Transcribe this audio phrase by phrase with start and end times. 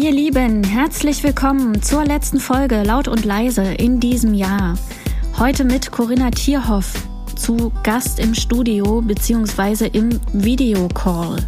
[0.00, 4.78] Ihr Lieben, herzlich willkommen zur letzten Folge Laut und Leise in diesem Jahr.
[5.36, 6.92] Heute mit Corinna Tierhoff
[7.34, 9.88] zu Gast im Studio bzw.
[9.88, 11.38] im Videocall.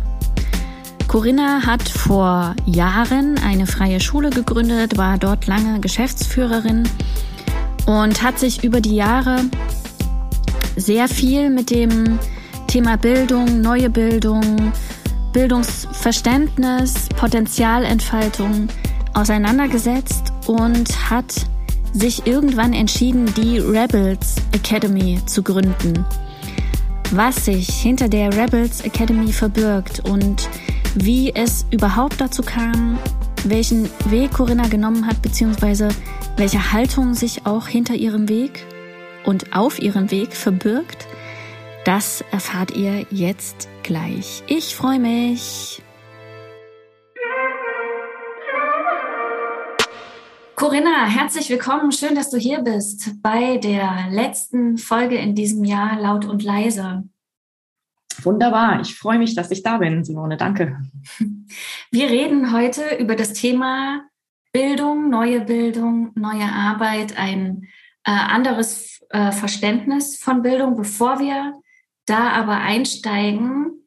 [1.06, 6.88] Corinna hat vor Jahren eine freie Schule gegründet, war dort lange Geschäftsführerin
[7.86, 9.44] und hat sich über die Jahre
[10.74, 12.18] sehr viel mit dem
[12.66, 14.72] Thema Bildung, neue Bildung,
[15.32, 18.68] Bildungsverständnis, Potenzialentfaltung
[19.12, 21.34] auseinandergesetzt und hat
[21.92, 26.06] sich irgendwann entschieden, die Rebels Academy zu gründen.
[27.10, 30.48] Was sich hinter der Rebels Academy verbirgt und
[30.94, 32.98] wie es überhaupt dazu kam,
[33.44, 35.88] welchen Weg Corinna genommen hat, beziehungsweise
[36.38, 38.64] welche Haltung sich auch hinter ihrem Weg
[39.24, 41.06] und auf ihrem Weg verbirgt,
[41.84, 44.42] das erfahrt ihr jetzt gleich.
[44.46, 45.82] Ich freue mich.
[50.60, 51.90] Corinna, herzlich willkommen.
[51.90, 57.04] Schön, dass du hier bist bei der letzten Folge in diesem Jahr Laut und Leise.
[58.20, 58.78] Wunderbar.
[58.82, 60.36] Ich freue mich, dass ich da bin, Simone.
[60.36, 60.78] Danke.
[61.90, 64.02] Wir reden heute über das Thema
[64.52, 67.66] Bildung, neue Bildung, neue Arbeit, ein
[68.04, 70.76] äh, anderes äh, Verständnis von Bildung.
[70.76, 71.54] Bevor wir
[72.04, 73.79] da aber einsteigen,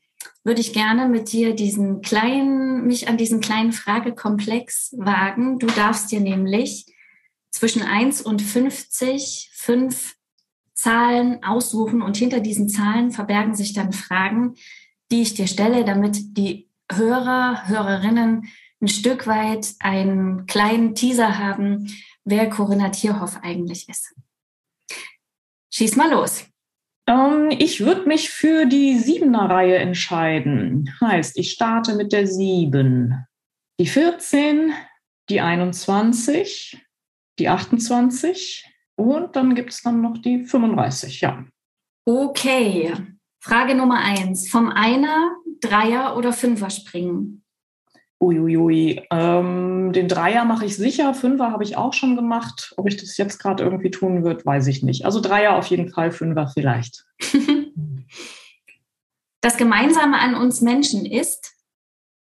[0.44, 5.60] würde ich gerne mit dir diesen kleinen, mich an diesen kleinen Fragekomplex wagen.
[5.60, 6.86] Du darfst dir nämlich
[7.52, 10.16] zwischen 1 und 50 fünf
[10.74, 14.56] Zahlen aussuchen und hinter diesen Zahlen verbergen sich dann Fragen,
[15.12, 18.50] die ich dir stelle, damit die Hörer, Hörerinnen
[18.82, 21.90] ein Stück weit einen kleinen Teaser haben,
[22.26, 24.14] wer Corinna Tierhoff eigentlich ist.
[25.72, 26.46] Schieß mal los.
[27.08, 30.94] Ähm, ich würde mich für die siebener Reihe entscheiden.
[31.02, 33.26] Heißt, ich starte mit der sieben,
[33.80, 34.74] die 14,
[35.30, 36.82] die 21,
[37.40, 41.46] die 28 und dann gibt es dann noch die 35, ja.
[42.06, 42.94] Okay.
[43.42, 44.50] Frage Nummer eins.
[44.50, 47.43] Vom Einer, Dreier oder Fünfer springen?
[48.24, 49.02] Uiuiui.
[49.12, 52.74] Ähm, den Dreier mache ich sicher, Fünfer habe ich auch schon gemacht.
[52.78, 55.06] Ob ich das jetzt gerade irgendwie tun wird, weiß ich nicht.
[55.06, 57.06] Also Dreier auf jeden Fall, Fünfer vielleicht.
[59.42, 61.52] Das Gemeinsame an uns Menschen ist?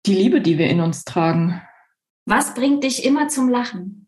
[0.06, 1.60] Die Liebe, die wir in uns tragen.
[2.26, 4.06] Was bringt dich immer zum Lachen?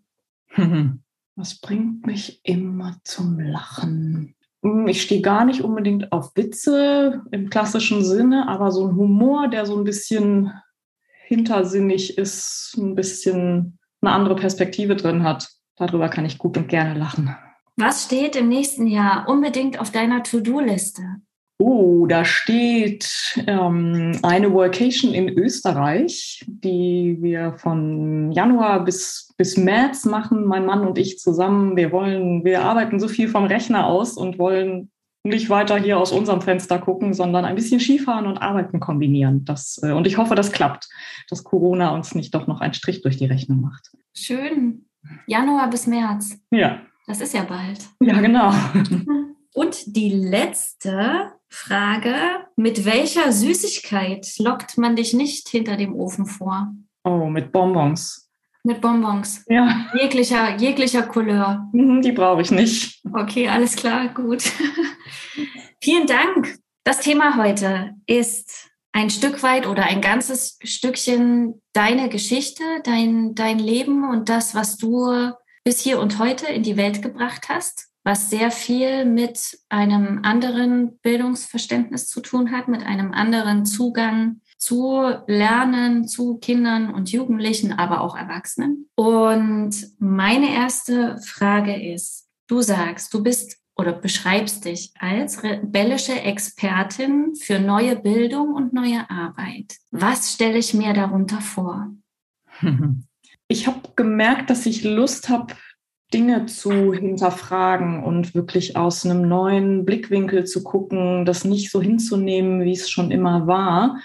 [1.35, 4.37] Was bringt mich immer zum Lachen?
[4.63, 9.49] Hm, ich stehe gar nicht unbedingt auf Witze im klassischen Sinne, aber so ein Humor,
[9.49, 10.53] der so ein bisschen
[11.31, 15.49] hintersinnig ist, ein bisschen eine andere Perspektive drin hat.
[15.77, 17.37] Darüber kann ich gut und gerne lachen.
[17.77, 21.03] Was steht im nächsten Jahr unbedingt auf deiner To-Do-Liste?
[21.59, 30.07] Oh, da steht ähm, eine Workation in Österreich, die wir von Januar bis, bis März
[30.07, 31.77] machen, mein Mann und ich zusammen.
[31.77, 34.91] Wir wollen, wir arbeiten so viel vom Rechner aus und wollen
[35.23, 39.45] nicht weiter hier aus unserem Fenster gucken, sondern ein bisschen Skifahren und Arbeiten kombinieren.
[39.45, 40.89] Das, äh, und ich hoffe, das klappt,
[41.29, 43.91] dass Corona uns nicht doch noch einen Strich durch die Rechnung macht.
[44.15, 44.87] Schön.
[45.27, 46.39] Januar bis März.
[46.51, 46.81] Ja.
[47.07, 47.81] Das ist ja bald.
[48.01, 48.53] Ja, genau.
[49.55, 52.15] Und die letzte Frage:
[52.57, 56.73] Mit welcher Süßigkeit lockt man dich nicht hinter dem Ofen vor?
[57.03, 58.31] Oh, mit Bonbons.
[58.63, 59.45] Mit Bonbons.
[59.49, 59.87] Ja.
[59.99, 61.69] Jeglicher, jeglicher Couleur.
[61.73, 63.03] Mhm, die brauche ich nicht.
[63.13, 64.53] Okay, alles klar, gut.
[65.83, 66.59] Vielen Dank.
[66.85, 73.59] Das Thema heute ist ein Stück weit oder ein ganzes Stückchen deine Geschichte, dein, dein
[73.59, 75.33] Leben und das, was du
[75.65, 80.99] bis hier und heute in die Welt gebracht hast, was sehr viel mit einem anderen
[80.99, 88.03] Bildungsverständnis zu tun hat, mit einem anderen Zugang zu Lernen, zu Kindern und Jugendlichen, aber
[88.03, 88.91] auch Erwachsenen.
[88.97, 97.35] Und meine erste Frage ist, du sagst, du bist oder beschreibst dich als rebellische Expertin
[97.35, 99.77] für neue Bildung und neue Arbeit.
[99.91, 101.89] Was stelle ich mir darunter vor?
[103.53, 105.55] Ich habe gemerkt, dass ich Lust habe,
[106.15, 112.63] Dinge zu hinterfragen und wirklich aus einem neuen Blickwinkel zu gucken, das nicht so hinzunehmen,
[112.63, 113.99] wie es schon immer war.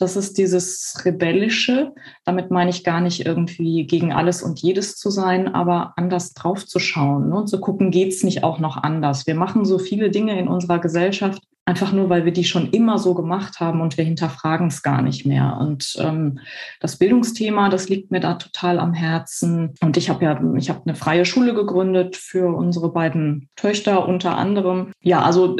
[0.00, 1.92] Das ist dieses Rebellische.
[2.24, 6.66] Damit meine ich gar nicht irgendwie gegen alles und jedes zu sein, aber anders drauf
[6.66, 7.36] zu schauen ne?
[7.36, 9.26] und zu gucken, geht es nicht auch noch anders.
[9.26, 12.98] Wir machen so viele Dinge in unserer Gesellschaft Einfach nur, weil wir die schon immer
[12.98, 15.56] so gemacht haben und wir hinterfragen es gar nicht mehr.
[15.60, 16.40] Und ähm,
[16.80, 19.74] das Bildungsthema, das liegt mir da total am Herzen.
[19.80, 24.36] Und ich habe ja, ich habe eine freie Schule gegründet für unsere beiden Töchter unter
[24.36, 24.90] anderem.
[25.00, 25.56] Ja, also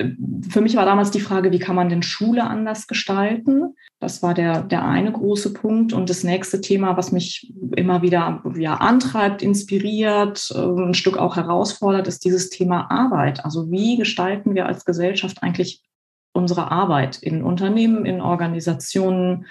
[0.48, 3.76] für mich war damals die Frage, wie kann man denn Schule anders gestalten?
[4.00, 5.92] Das war der, der eine große Punkt.
[5.92, 11.36] Und das nächste Thema, was mich immer wieder ja, antreibt, inspiriert, äh, ein Stück auch
[11.36, 13.44] herausfordert, ist dieses Thema Arbeit.
[13.44, 15.84] Also wie gestalten wir als Gesellschaft eigentlich
[16.32, 19.46] unsere Arbeit in Unternehmen, in Organisationen,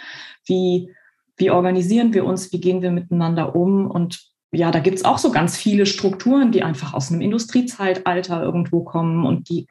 [0.45, 0.93] wie,
[1.37, 5.19] wie organisieren wir uns, wie gehen wir miteinander um und ja, da gibt es auch
[5.19, 9.67] so ganz viele Strukturen, die einfach aus einem Industriezeitalter irgendwo kommen und die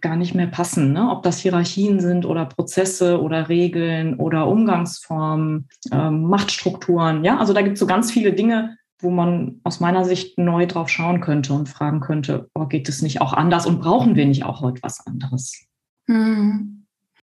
[0.00, 0.92] gar nicht mehr passen.
[0.92, 1.10] Ne?
[1.10, 7.24] Ob das Hierarchien sind oder Prozesse oder Regeln oder Umgangsformen, ähm, Machtstrukturen.
[7.24, 10.66] Ja, also da gibt es so ganz viele Dinge, wo man aus meiner Sicht neu
[10.66, 14.26] drauf schauen könnte und fragen könnte, oh, geht es nicht auch anders und brauchen wir
[14.26, 15.66] nicht auch heute was anderes?
[16.08, 16.86] Hm.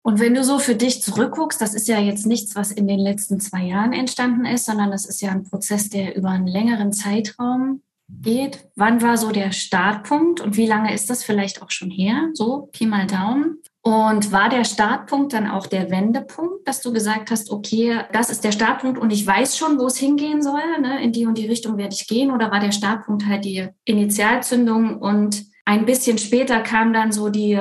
[0.03, 3.01] Und wenn du so für dich zurückguckst, das ist ja jetzt nichts, was in den
[3.01, 6.93] letzten zwei Jahren entstanden ist, sondern das ist ja ein Prozess, der über einen längeren
[6.93, 8.69] Zeitraum geht.
[8.77, 12.29] Wann war so der Startpunkt und wie lange ist das vielleicht auch schon her?
[12.35, 13.59] So, Pi mal Daumen.
[13.83, 18.43] Und war der Startpunkt dann auch der Wendepunkt, dass du gesagt hast, okay, das ist
[18.43, 21.03] der Startpunkt und ich weiß schon, wo es hingehen soll, ne?
[21.03, 22.33] in die und die Richtung werde ich gehen?
[22.33, 27.61] Oder war der Startpunkt halt die Initialzündung und ein bisschen später kam dann so die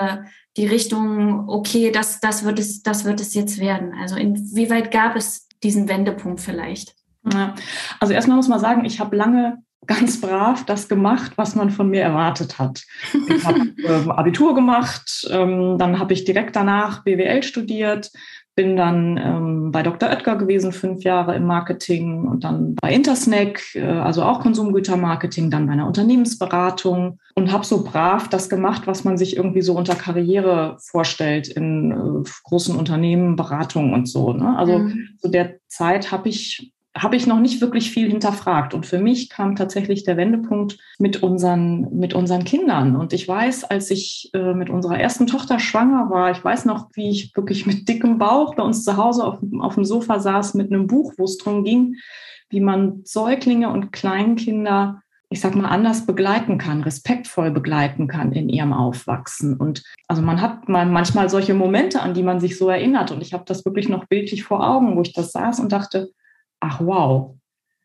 [0.57, 3.93] die Richtung, okay, das, das, wird es, das wird es jetzt werden?
[3.99, 6.95] Also inwieweit gab es diesen Wendepunkt vielleicht?
[7.33, 7.55] Ja,
[7.99, 9.57] also erstmal muss man sagen, ich habe lange
[9.87, 12.83] ganz brav das gemacht, was man von mir erwartet hat.
[13.29, 18.11] Ich habe ähm, Abitur gemacht, ähm, dann habe ich direkt danach BWL studiert,
[18.55, 20.09] bin dann ähm, bei Dr.
[20.09, 25.67] Oetker gewesen, fünf Jahre im Marketing und dann bei Intersnack, äh, also auch Konsumgütermarketing, dann
[25.67, 29.95] bei einer Unternehmensberatung und habe so brav das gemacht, was man sich irgendwie so unter
[29.95, 34.31] Karriere vorstellt in äh, großen Unternehmen, Beratungen und so.
[34.31, 34.57] Ne?
[34.57, 35.09] Also mhm.
[35.19, 38.73] zu der Zeit habe ich habe ich noch nicht wirklich viel hinterfragt.
[38.73, 42.95] Und für mich kam tatsächlich der Wendepunkt mit unseren, mit unseren Kindern.
[42.95, 46.89] Und ich weiß, als ich äh, mit unserer ersten Tochter schwanger war, ich weiß noch,
[46.93, 50.53] wie ich wirklich mit dickem Bauch bei uns zu Hause auf, auf dem Sofa saß
[50.53, 51.97] mit einem Buch, wo es darum ging,
[52.49, 58.47] wie man Säuglinge und Kleinkinder ich sag mal, anders begleiten kann, respektvoll begleiten kann in
[58.47, 59.57] ihrem Aufwachsen.
[59.57, 63.11] Und also man hat mal manchmal solche Momente, an die man sich so erinnert.
[63.11, 66.11] Und ich habe das wirklich noch bildlich vor Augen, wo ich das saß und dachte,
[66.65, 67.37] ach wow,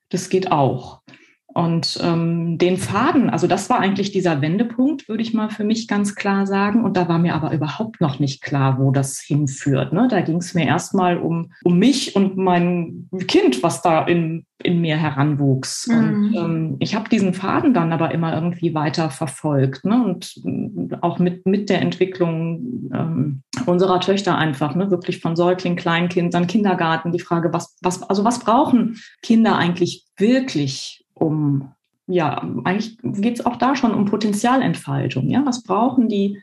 [0.09, 1.03] das geht auch.
[1.53, 5.89] Und ähm, den Faden, also das war eigentlich dieser Wendepunkt, würde ich mal für mich
[5.89, 6.85] ganz klar sagen.
[6.85, 9.93] Und da war mir aber überhaupt noch nicht klar, wo das hinführt.
[9.93, 10.07] Ne?
[10.09, 14.81] Da ging es mir erstmal um, um mich und mein Kind, was da in, in
[14.81, 15.89] mir heranwuchs.
[15.89, 15.97] Mhm.
[15.97, 19.85] Und ähm, ich habe diesen Faden dann aber immer irgendwie weiter verfolgt.
[19.85, 20.05] Ne?
[20.05, 24.91] Und äh, auch mit, mit der Entwicklung ähm, unserer Töchter einfach, ne?
[24.93, 30.07] wirklich von Säugling, Kleinkind, dann Kindergarten, die Frage, was, was, also was brauchen Kinder eigentlich
[30.17, 31.00] wirklich?
[31.21, 31.73] Um,
[32.07, 35.29] ja, eigentlich geht es auch da schon um Potenzialentfaltung.
[35.29, 36.43] Ja, was brauchen die,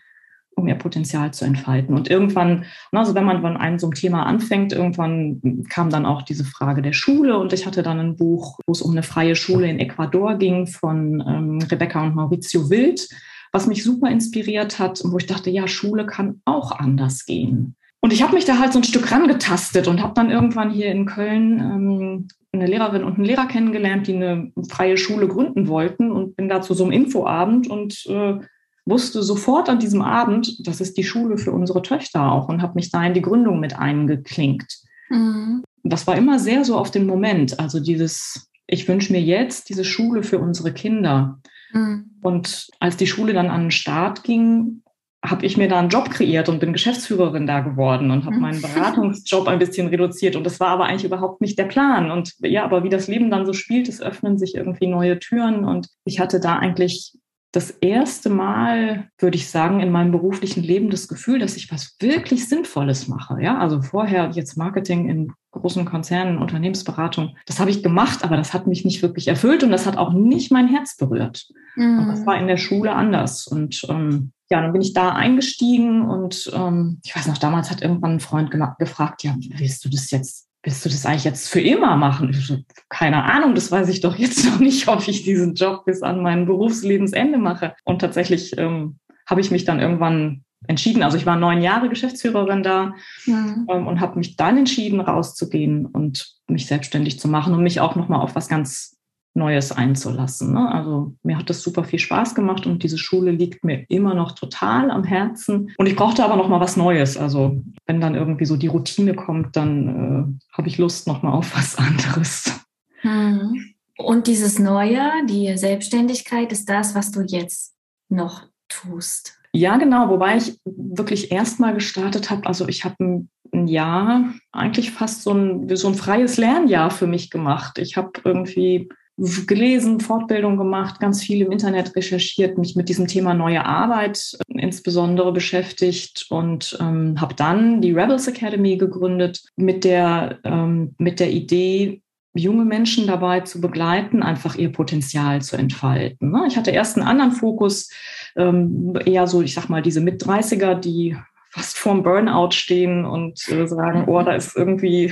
[0.56, 1.96] um ihr Potenzial zu entfalten?
[1.96, 6.22] Und irgendwann, also wenn man von einem so einem Thema anfängt, irgendwann kam dann auch
[6.22, 7.38] diese Frage der Schule.
[7.38, 10.68] Und ich hatte dann ein Buch, wo es um eine freie Schule in Ecuador ging
[10.68, 13.10] von ähm, Rebecca und Maurizio Wild,
[13.52, 17.77] was mich super inspiriert hat und wo ich dachte, ja, Schule kann auch anders gehen.
[18.08, 20.90] Und ich habe mich da halt so ein Stück rangetastet und habe dann irgendwann hier
[20.90, 26.14] in Köln ähm, eine Lehrerin und einen Lehrer kennengelernt, die eine freie Schule gründen wollten
[26.14, 28.40] und bin da zu so einem Infoabend und äh,
[28.86, 32.76] wusste sofort an diesem Abend, das ist die Schule für unsere Töchter auch und habe
[32.76, 34.78] mich da in die Gründung mit eingeklinkt.
[35.10, 35.66] Mhm.
[35.84, 39.84] Das war immer sehr so auf den Moment, also dieses, ich wünsche mir jetzt diese
[39.84, 41.42] Schule für unsere Kinder.
[41.74, 42.06] Mhm.
[42.22, 44.82] Und als die Schule dann an den Start ging,
[45.30, 48.42] habe ich mir da einen Job kreiert und bin Geschäftsführerin da geworden und habe mhm.
[48.42, 50.36] meinen Beratungsjob ein bisschen reduziert.
[50.36, 52.12] Und das war aber eigentlich überhaupt nicht der Plan.
[52.12, 55.66] Und ja, aber wie das Leben dann so spielt, es öffnen sich irgendwie neue Türen.
[55.66, 57.14] Und ich hatte da eigentlich
[57.52, 61.96] das erste Mal, würde ich sagen, in meinem beruflichen Leben das Gefühl, dass ich was
[62.00, 63.42] wirklich Sinnvolles mache.
[63.42, 68.54] Ja, also vorher jetzt Marketing in großen Konzernen, Unternehmensberatung, das habe ich gemacht, aber das
[68.54, 71.48] hat mich nicht wirklich erfüllt und das hat auch nicht mein Herz berührt.
[71.76, 72.00] Mhm.
[72.00, 72.26] Und das mhm.
[72.26, 73.48] war in der Schule anders.
[73.48, 77.82] Und ähm, ja, dann bin ich da eingestiegen und ähm, ich weiß noch, damals hat
[77.82, 81.62] irgendwann ein Freund gefragt, ja, willst du das jetzt, willst du das eigentlich jetzt für
[81.62, 82.30] immer machen?
[82.30, 82.58] Ich so,
[82.90, 86.22] keine Ahnung, das weiß ich doch jetzt noch nicht, ob ich diesen Job bis an
[86.22, 87.76] mein Berufslebensende mache.
[87.84, 91.04] Und tatsächlich ähm, habe ich mich dann irgendwann entschieden.
[91.04, 92.94] Also ich war neun Jahre Geschäftsführerin da
[93.26, 93.68] mhm.
[93.70, 97.96] ähm, und habe mich dann entschieden, rauszugehen und mich selbstständig zu machen und mich auch
[97.96, 98.97] nochmal auf was ganz
[99.38, 100.54] Neues einzulassen.
[100.54, 100.72] Ne?
[100.72, 104.34] Also mir hat das super viel Spaß gemacht und diese Schule liegt mir immer noch
[104.34, 105.72] total am Herzen.
[105.78, 107.16] Und ich brauchte aber noch mal was Neues.
[107.16, 111.32] Also wenn dann irgendwie so die Routine kommt, dann äh, habe ich Lust noch mal
[111.32, 112.60] auf was anderes.
[113.02, 113.74] Hm.
[113.98, 117.74] Und dieses Neue, die Selbstständigkeit, ist das, was du jetzt
[118.10, 119.40] noch tust.
[119.54, 120.10] Ja, genau.
[120.10, 122.46] Wobei ich wirklich erst mal gestartet habe.
[122.46, 127.08] Also ich habe ein, ein, Jahr, eigentlich fast so ein, so ein freies Lernjahr für
[127.08, 127.80] mich gemacht.
[127.80, 133.34] Ich habe irgendwie gelesen, Fortbildung gemacht, ganz viel im Internet recherchiert, mich mit diesem Thema
[133.34, 140.40] neue Arbeit äh, insbesondere beschäftigt und ähm, habe dann die Rebels Academy gegründet mit der,
[140.44, 142.02] ähm, mit der Idee,
[142.36, 146.32] junge Menschen dabei zu begleiten, einfach ihr Potenzial zu entfalten.
[146.32, 146.46] Ne?
[146.48, 147.90] Ich hatte erst einen anderen Fokus,
[148.36, 151.18] ähm, eher so, ich sag mal, diese Mit-30er, die
[151.50, 155.12] fast vorm Burnout stehen und äh, sagen, oh, da ist irgendwie,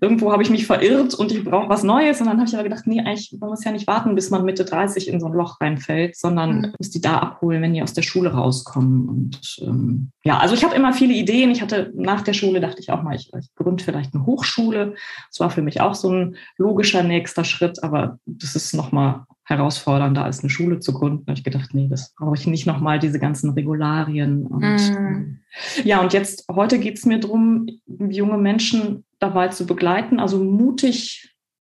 [0.00, 2.20] irgendwo habe ich mich verirrt und ich brauche was Neues.
[2.20, 4.44] Und dann habe ich aber gedacht, nee, eigentlich, man muss ja nicht warten, bis man
[4.44, 6.74] Mitte 30 in so ein Loch reinfällt, sondern mhm.
[6.78, 9.08] muss die da abholen, wenn die aus der Schule rauskommen.
[9.08, 11.50] Und ähm, ja, also ich habe immer viele Ideen.
[11.50, 14.94] Ich hatte nach der Schule, dachte ich auch mal, ich, ich gründe vielleicht eine Hochschule.
[15.30, 20.24] Das war für mich auch so ein logischer nächster Schritt, aber das ist nochmal herausfordernder
[20.24, 21.24] als eine Schule zu gründen.
[21.26, 24.46] Da habe ich gedacht, nee, das brauche ich nicht nochmal, diese ganzen Regularien.
[24.46, 25.40] Und, mm.
[25.84, 31.36] Ja, und jetzt, heute geht es mir darum, junge Menschen dabei zu begleiten, also mutig,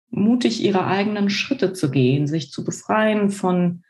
[0.09, 3.83] mutig ihre eigenen Schritte zu gehen, sich zu befreien von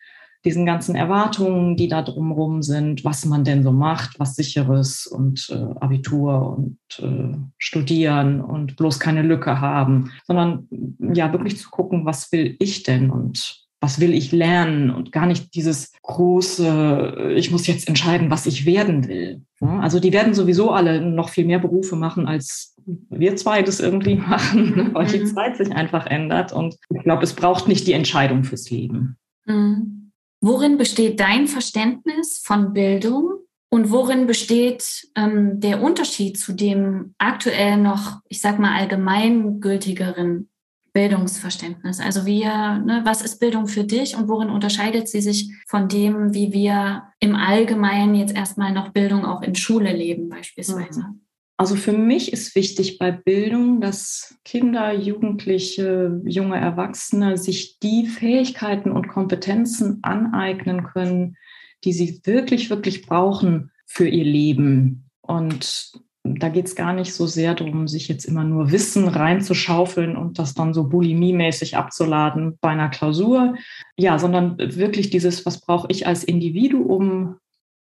[0.46, 5.50] diesen ganzen Erwartungen, die da drumherum sind, was man denn so macht, was sicheres und
[5.50, 10.68] äh, Abitur und äh, Studieren und bloß keine Lücke haben, sondern
[11.00, 15.26] ja wirklich zu gucken, was will ich denn und was will ich lernen und gar
[15.26, 19.42] nicht dieses große, ich muss jetzt entscheiden, was ich werden will.
[19.60, 24.16] Also die werden sowieso alle noch viel mehr Berufe machen, als wir zwei das irgendwie
[24.28, 24.90] machen, ne?
[24.94, 25.28] weil die mhm.
[25.28, 26.52] Zeit sich einfach ändert.
[26.52, 29.18] Und ich glaube, es braucht nicht die Entscheidung fürs Leben.
[29.46, 30.12] Mhm.
[30.42, 33.32] Worin besteht dein Verständnis von Bildung
[33.70, 40.50] und worin besteht ähm, der Unterschied zu dem aktuell noch, ich sag mal, allgemeingültigeren
[40.94, 42.00] Bildungsverständnis.
[42.00, 46.36] Also wir, ne, was ist Bildung für dich und worin unterscheidet sie sich von dem,
[46.36, 51.02] wie wir im Allgemeinen jetzt erstmal noch Bildung auch in Schule leben beispielsweise?
[51.02, 51.23] Mhm.
[51.58, 58.92] Also für mich ist wichtig bei Bildung, dass Kinder, Jugendliche, junge Erwachsene sich die Fähigkeiten
[58.92, 61.38] und Kompetenzen aneignen können,
[61.84, 65.10] die sie wirklich, wirklich brauchen für ihr Leben.
[65.22, 65.94] Und
[66.24, 70.40] da geht es gar nicht so sehr darum, sich jetzt immer nur Wissen reinzuschaufeln und
[70.40, 73.56] das dann so bulimiemäßig abzuladen bei einer Klausur.
[73.98, 77.36] Ja, sondern wirklich dieses, was brauche ich als Individuum,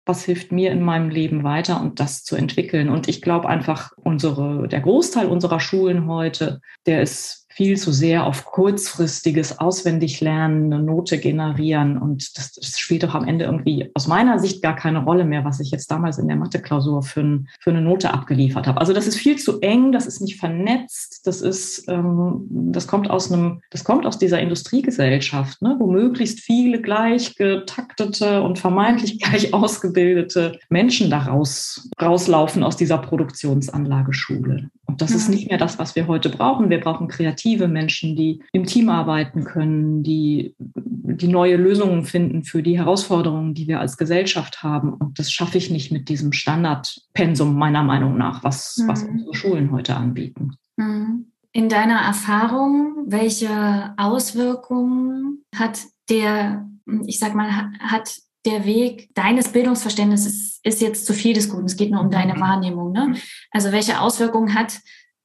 [0.07, 2.89] was hilft mir in meinem Leben weiter und das zu entwickeln.
[2.89, 8.27] Und ich glaube einfach, unsere, der Großteil unserer Schulen heute, der ist viel zu sehr
[8.27, 11.97] auf kurzfristiges Auswendiglernen, eine Note generieren.
[11.97, 15.43] Und das, das, spielt doch am Ende irgendwie aus meiner Sicht gar keine Rolle mehr,
[15.43, 18.79] was ich jetzt damals in der Mathe-Klausur für, ein, für eine Note abgeliefert habe.
[18.79, 23.09] Also das ist viel zu eng, das ist nicht vernetzt, das ist, ähm, das kommt
[23.09, 29.19] aus einem, das kommt aus dieser Industriegesellschaft, ne, wo möglichst viele gleich getaktete und vermeintlich
[29.23, 34.69] gleich ausgebildete Menschen daraus rauslaufen aus dieser Produktionsanlage Schule.
[34.87, 36.69] Und das ist nicht mehr das, was wir heute brauchen.
[36.69, 42.43] Wir brauchen kreativ kreative Menschen, die im Team arbeiten können, die, die neue Lösungen finden
[42.43, 44.93] für die Herausforderungen, die wir als Gesellschaft haben.
[44.93, 48.87] Und das schaffe ich nicht mit diesem Standardpensum meiner Meinung nach, was, mhm.
[48.87, 50.55] was unsere Schulen heute anbieten.
[50.77, 51.27] Mhm.
[51.51, 55.79] In deiner Erfahrung, welche Auswirkungen hat
[56.09, 56.67] der,
[57.05, 58.17] ich sag mal, hat
[58.47, 61.65] der Weg deines Bildungsverständnisses ist jetzt zu viel des Guten.
[61.65, 62.39] Es geht nur um deine mhm.
[62.39, 62.93] Wahrnehmung.
[62.93, 63.15] Ne?
[63.51, 64.79] Also welche Auswirkungen hat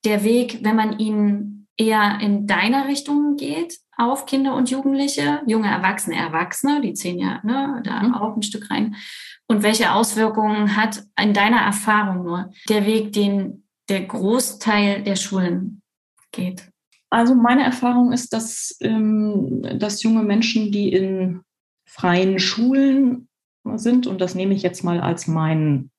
[0.05, 5.69] der Weg, wenn man ihn eher in deiner Richtung geht auf Kinder und Jugendliche, junge
[5.69, 8.15] Erwachsene, Erwachsene, die zählen ja ne, da mhm.
[8.15, 8.97] auch ein Stück rein.
[9.47, 15.83] Und welche Auswirkungen hat in deiner Erfahrung nur der Weg, den der Großteil der Schulen
[16.33, 16.69] geht?
[17.11, 21.43] Also meine Erfahrung ist, dass, ähm, dass junge Menschen, die in
[21.93, 23.29] freien Schulen
[23.75, 25.91] sind, und das nehme ich jetzt mal als meinen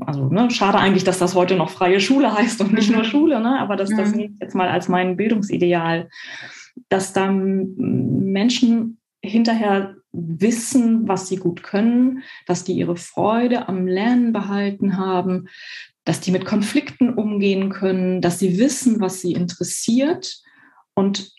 [0.00, 3.06] also ne, schade eigentlich, dass das heute noch freie Schule heißt und nicht nur mhm.
[3.06, 3.60] Schule, ne?
[3.60, 4.16] aber das, das mhm.
[4.16, 6.08] nehme ich jetzt mal als mein Bildungsideal,
[6.88, 14.32] dass dann Menschen hinterher wissen, was sie gut können, dass die ihre Freude am Lernen
[14.32, 15.48] behalten haben,
[16.04, 20.40] dass die mit Konflikten umgehen können, dass sie wissen, was sie interessiert
[20.94, 21.32] und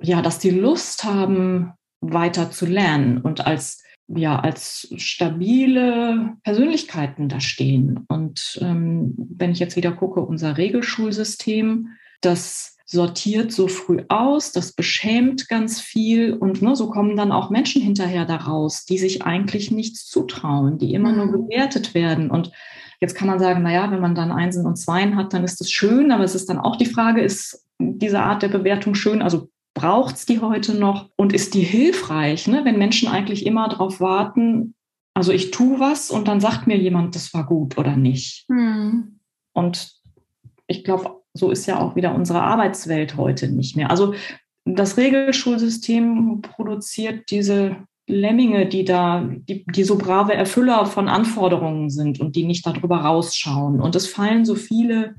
[0.00, 7.40] ja, dass die Lust haben, weiter zu lernen und als ja als stabile Persönlichkeiten da
[7.40, 8.04] stehen.
[8.08, 11.88] Und ähm, wenn ich jetzt wieder gucke, unser Regelschulsystem,
[12.20, 17.50] das sortiert so früh aus, das beschämt ganz viel und ne, so kommen dann auch
[17.50, 21.48] Menschen hinterher daraus, die sich eigentlich nichts zutrauen, die immer nur mhm.
[21.48, 22.30] bewertet werden.
[22.30, 22.52] Und
[23.00, 25.68] jetzt kann man sagen, naja, wenn man dann Einsen und Zweien hat, dann ist das
[25.68, 29.20] schön, aber es ist dann auch die Frage, ist diese Art der Bewertung schön?
[29.20, 32.64] Also braucht es die heute noch und ist die hilfreich, ne?
[32.64, 34.74] wenn Menschen eigentlich immer darauf warten,
[35.14, 38.46] also ich tue was und dann sagt mir jemand, das war gut oder nicht.
[38.48, 39.20] Mhm.
[39.52, 39.92] Und
[40.66, 43.90] ich glaube, so ist ja auch wieder unsere Arbeitswelt heute nicht mehr.
[43.90, 44.14] Also
[44.64, 52.18] das Regelschulsystem produziert diese Lemminge, die da, die, die so brave Erfüller von Anforderungen sind
[52.18, 53.80] und die nicht darüber rausschauen.
[53.80, 55.16] Und es fallen so viele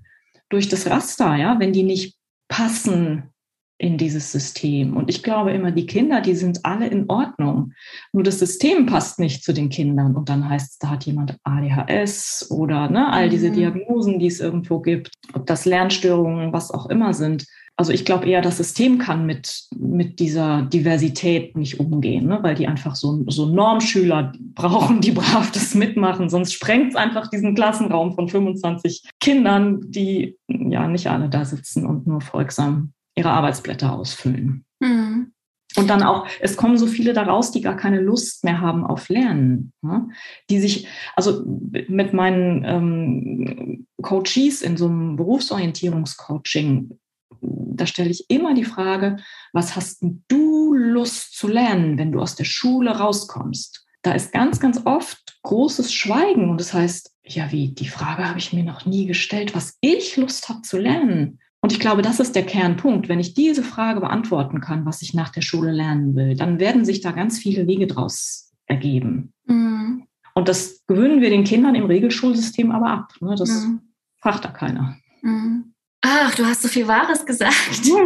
[0.49, 3.33] durch das Raster, ja, wenn die nicht passen
[3.77, 4.97] in dieses System.
[4.97, 7.73] Und ich glaube immer, die Kinder, die sind alle in Ordnung.
[8.11, 10.15] Nur das System passt nicht zu den Kindern.
[10.15, 13.53] Und dann heißt es, da hat jemand ADHS oder ne, all diese mhm.
[13.53, 17.45] Diagnosen, die es irgendwo gibt, ob das Lernstörungen, was auch immer sind.
[17.79, 22.39] Also ich glaube eher, das System kann mit, mit dieser Diversität nicht umgehen, ne?
[22.41, 26.29] weil die einfach so, so Normschüler brauchen, die brav das mitmachen.
[26.29, 31.85] Sonst sprengt es einfach diesen Klassenraum von 25 Kindern, die ja nicht alle da sitzen
[31.85, 34.65] und nur folgsam ihre Arbeitsblätter ausfüllen.
[34.79, 35.33] Mhm.
[35.75, 39.09] Und dann auch, es kommen so viele daraus, die gar keine Lust mehr haben auf
[39.09, 39.73] Lernen.
[39.81, 40.09] Ne?
[40.49, 46.97] Die sich, also mit meinen ähm, Coaches in so einem Berufsorientierungscoaching,
[47.41, 49.17] da stelle ich immer die Frage,
[49.53, 53.85] was hast du Lust zu lernen, wenn du aus der Schule rauskommst?
[54.01, 58.39] Da ist ganz, ganz oft großes Schweigen und das heißt, ja, wie, die Frage habe
[58.39, 61.39] ich mir noch nie gestellt, was ich Lust habe zu lernen.
[61.67, 63.09] Und ich glaube, das ist der Kernpunkt.
[63.09, 66.85] Wenn ich diese Frage beantworten kann, was ich nach der Schule lernen will, dann werden
[66.85, 69.33] sich da ganz viele Wege draus ergeben.
[69.47, 70.07] Mhm.
[70.33, 73.13] Und das gewöhnen wir den Kindern im Regelschulsystem aber ab.
[73.19, 73.35] Ne?
[73.37, 73.81] Das mhm.
[74.21, 74.95] fragt da keiner.
[75.21, 75.73] Mhm.
[75.99, 77.53] Ach, du hast so viel Wahres gesagt.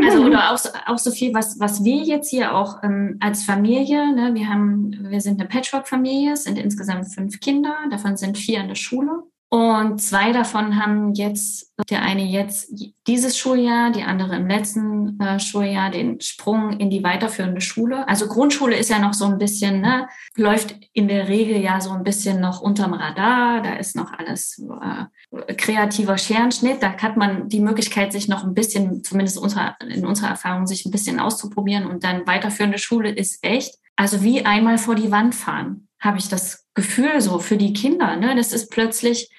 [0.06, 4.12] Also, oder auch, auch so viel, was, was wir jetzt hier auch ähm, als Familie,
[4.16, 8.62] ne, wir haben, wir sind eine Patchwork-Familie, es sind insgesamt fünf Kinder, davon sind vier
[8.62, 9.22] in der Schule.
[9.54, 12.74] Und zwei davon haben jetzt, der eine jetzt
[13.06, 18.08] dieses Schuljahr, die andere im letzten äh, Schuljahr den Sprung in die weiterführende Schule.
[18.08, 21.92] Also Grundschule ist ja noch so ein bisschen, ne, läuft in der Regel ja so
[21.92, 23.62] ein bisschen noch unterm Radar.
[23.62, 26.82] Da ist noch alles äh, kreativer Scherenschnitt.
[26.82, 30.86] Da hat man die Möglichkeit, sich noch ein bisschen, zumindest unter, in unserer Erfahrung, sich
[30.86, 31.88] ein bisschen auszuprobieren.
[31.88, 36.30] Und dann weiterführende Schule ist echt, also wie einmal vor die Wand fahren, habe ich
[36.30, 38.16] das Gefühl so für die Kinder.
[38.16, 38.34] Ne?
[38.38, 39.30] Das ist plötzlich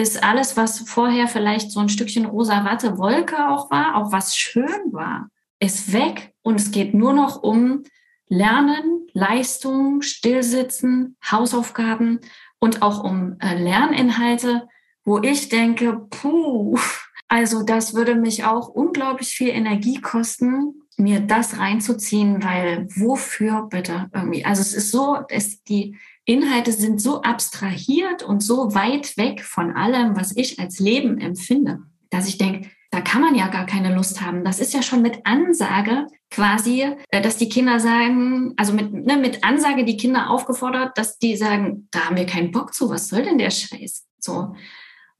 [0.00, 4.34] ist alles, was vorher vielleicht so ein Stückchen rosa Watte Wolke auch war, auch was
[4.34, 7.82] schön war, ist weg und es geht nur noch um
[8.28, 12.20] Lernen, Leistung, Stillsitzen, Hausaufgaben
[12.60, 14.68] und auch um äh, Lerninhalte,
[15.04, 16.78] wo ich denke, puh,
[17.28, 24.08] also das würde mich auch unglaublich viel Energie kosten, mir das reinzuziehen, weil wofür bitte
[24.14, 24.44] irgendwie?
[24.44, 25.96] Also es ist so, es, die
[26.30, 31.80] Inhalte sind so abstrahiert und so weit weg von allem, was ich als Leben empfinde,
[32.10, 34.44] dass ich denke, da kann man ja gar keine Lust haben.
[34.44, 39.16] Das ist ja schon mit Ansage quasi, äh, dass die Kinder sagen, also mit, ne,
[39.16, 43.08] mit Ansage die Kinder aufgefordert, dass die sagen, da haben wir keinen Bock zu, was
[43.08, 44.06] soll denn der Scheiß?
[44.18, 44.54] So.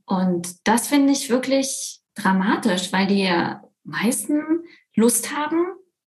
[0.07, 3.29] Und das finde ich wirklich dramatisch, weil die
[3.83, 4.43] meisten
[4.95, 5.67] Lust haben,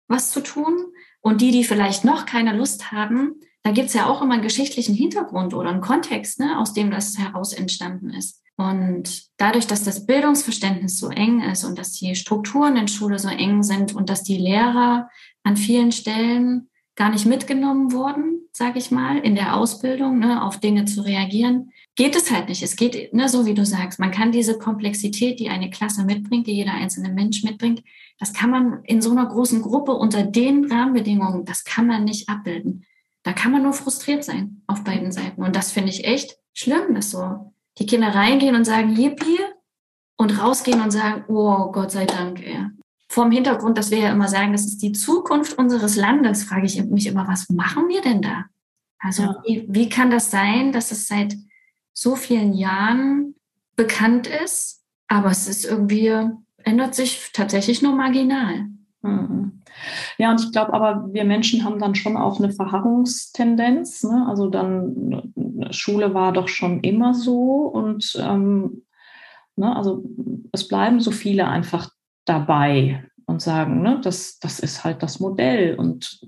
[0.10, 0.76] was zu tun.
[1.22, 4.44] Und die, die vielleicht noch keine Lust haben, da gibt es ja auch immer einen
[4.44, 8.42] geschichtlichen Hintergrund oder einen Kontext, ne, aus dem das heraus entstanden ist.
[8.58, 13.30] Und dadurch, dass das Bildungsverständnis so eng ist und dass die Strukturen in Schule so
[13.30, 15.10] eng sind und dass die Lehrer
[15.44, 20.60] an vielen Stellen gar nicht mitgenommen wurden, sage ich mal, in der Ausbildung, ne, auf
[20.60, 22.64] Dinge zu reagieren, geht es halt nicht.
[22.64, 26.48] Es geht, ne, so wie du sagst, man kann diese Komplexität, die eine Klasse mitbringt,
[26.48, 27.84] die jeder einzelne Mensch mitbringt,
[28.20, 32.28] das kann man in so einer großen Gruppe unter den Rahmenbedingungen, das kann man nicht
[32.28, 32.86] abbilden
[33.24, 35.44] da kann man nur frustriert sein auf beiden Seiten.
[35.44, 39.40] Und das finde ich echt schlimm, dass so die Kinder reingehen und sagen, Yippie,
[40.22, 42.68] und rausgehen und sagen, oh Gott sei Dank, ey.
[43.10, 46.82] Vom Hintergrund, dass wir ja immer sagen, das ist die Zukunft unseres Landes, frage ich
[46.86, 48.46] mich immer, was machen wir denn da?
[49.00, 49.44] Also ja.
[49.46, 51.36] wie, wie kann das sein, dass es seit
[51.92, 53.34] so vielen Jahren
[53.76, 56.14] bekannt ist, aber es ist irgendwie,
[56.58, 58.68] ändert sich tatsächlich nur marginal.
[59.02, 59.62] Mhm.
[60.18, 64.04] Ja, und ich glaube aber, wir Menschen haben dann schon auch eine Verharrungstendenz.
[64.04, 64.26] Ne?
[64.28, 65.34] Also dann,
[65.72, 68.84] Schule war doch schon immer so und ähm,
[69.56, 70.04] ne, also
[70.52, 71.90] es bleiben so viele einfach
[72.26, 76.22] dabei und sagen, ne, das, das ist halt das Modell und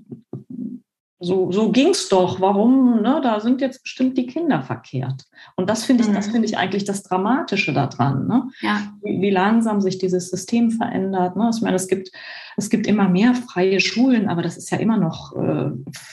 [1.20, 2.40] so, so ging's doch.
[2.40, 3.00] Warum?
[3.00, 3.20] Ne?
[3.22, 5.24] Da sind jetzt bestimmt die Kinder verkehrt.
[5.56, 6.14] Und das finde ich, mhm.
[6.14, 8.26] das finde ich eigentlich das Dramatische daran.
[8.26, 8.50] Ne?
[8.60, 8.92] Ja.
[9.02, 11.36] Wie, wie, langsam sich dieses System verändert.
[11.36, 11.50] Ne?
[11.54, 12.10] Ich meine, es gibt,
[12.56, 15.70] es gibt immer mehr freie Schulen, aber das ist ja immer noch äh,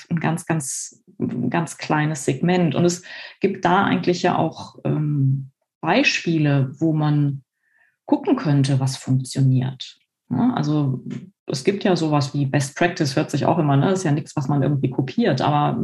[0.09, 1.03] ein ganz, ganz,
[1.49, 2.75] ganz kleines Segment.
[2.75, 3.03] Und es
[3.39, 5.49] gibt da eigentlich ja auch ähm,
[5.81, 7.43] Beispiele, wo man
[8.05, 9.97] gucken könnte, was funktioniert.
[10.29, 10.53] Ne?
[10.55, 11.03] Also
[11.51, 13.87] es gibt ja sowas wie Best Practice, hört sich auch immer, ne?
[13.89, 15.81] Das ist ja nichts, was man irgendwie kopiert, aber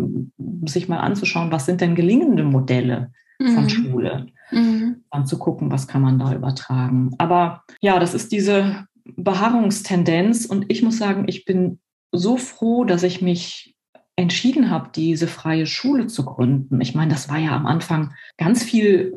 [0.65, 3.69] sich mal anzuschauen, was sind denn gelingende Modelle von mhm.
[3.69, 4.27] Schule?
[4.51, 5.03] Mhm.
[5.12, 7.12] Dann zu gucken, was kann man da übertragen.
[7.17, 11.80] Aber ja, das ist diese Beharrungstendenz und ich muss sagen, ich bin
[12.12, 13.75] so froh, dass ich mich
[14.17, 16.82] entschieden habe, diese freie Schule zu gründen.
[16.82, 19.13] Ich meine, das war ja am Anfang ganz viel,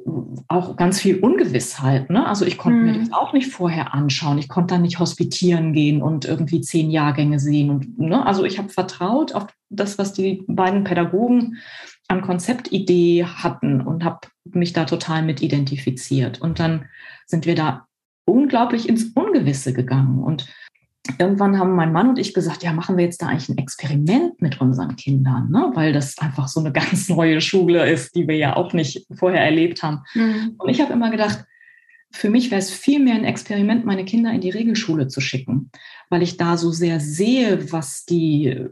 [0.47, 2.11] auch ganz viel Ungewissheit.
[2.11, 2.27] Ne?
[2.27, 2.85] Also ich konnte mhm.
[2.85, 4.37] mir das auch nicht vorher anschauen.
[4.37, 7.71] Ich konnte dann nicht hospitieren gehen und irgendwie zehn Jahrgänge sehen.
[7.71, 8.27] Und, ne?
[8.27, 11.57] Also ich habe vertraut auf das, was die beiden Pädagogen
[12.09, 16.43] an Konzeptidee hatten und habe mich da total mit identifiziert.
[16.43, 16.85] Und dann
[17.25, 17.87] sind wir da
[18.27, 20.23] unglaublich ins Ungewisse gegangen.
[20.23, 20.47] Und
[21.19, 24.41] irgendwann haben mein Mann und ich gesagt, ja, machen wir jetzt da eigentlich ein Experiment
[24.41, 25.71] mit unseren Kindern, ne?
[25.75, 29.43] weil das einfach so eine ganz neue Schule ist, die wir ja auch nicht vorher
[29.43, 30.03] erlebt haben.
[30.15, 30.55] Mhm.
[30.59, 31.45] Und ich habe immer gedacht,
[32.13, 35.71] für mich wäre es viel mehr ein Experiment, meine Kinder in die Regelschule zu schicken,
[36.09, 38.67] weil ich da so sehr sehe, was die,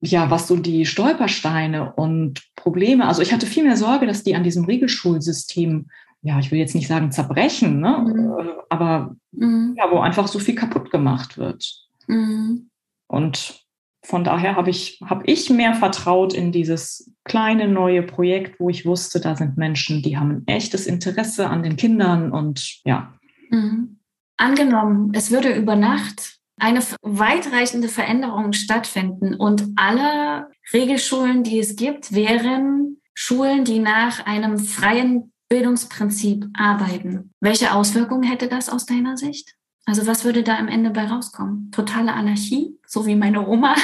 [0.00, 4.34] ja, was so die Stolpersteine und Probleme, also ich hatte viel mehr Sorge, dass die
[4.34, 5.88] an diesem Regelschulsystem
[6.22, 8.06] ja, ich will jetzt nicht sagen zerbrechen, ne?
[8.06, 8.52] Mhm.
[8.68, 9.74] aber mhm.
[9.76, 11.88] ja, wo einfach so viel kaputt gemacht wird.
[12.06, 12.70] Mhm.
[13.08, 13.62] Und
[14.04, 18.84] von daher habe ich, hab ich mehr vertraut in dieses kleine neue Projekt, wo ich
[18.86, 23.12] wusste, da sind Menschen, die haben ein echtes Interesse an den Kindern und ja.
[23.50, 23.98] Mhm.
[24.36, 32.12] Angenommen, es würde über Nacht eine weitreichende Veränderung stattfinden und alle Regelschulen, die es gibt,
[32.12, 37.30] wären Schulen, die nach einem freien Bildungsprinzip arbeiten.
[37.40, 39.54] Welche Auswirkungen hätte das aus deiner Sicht?
[39.84, 41.70] Also was würde da am Ende bei rauskommen?
[41.72, 43.74] Totale Anarchie, so wie meine Oma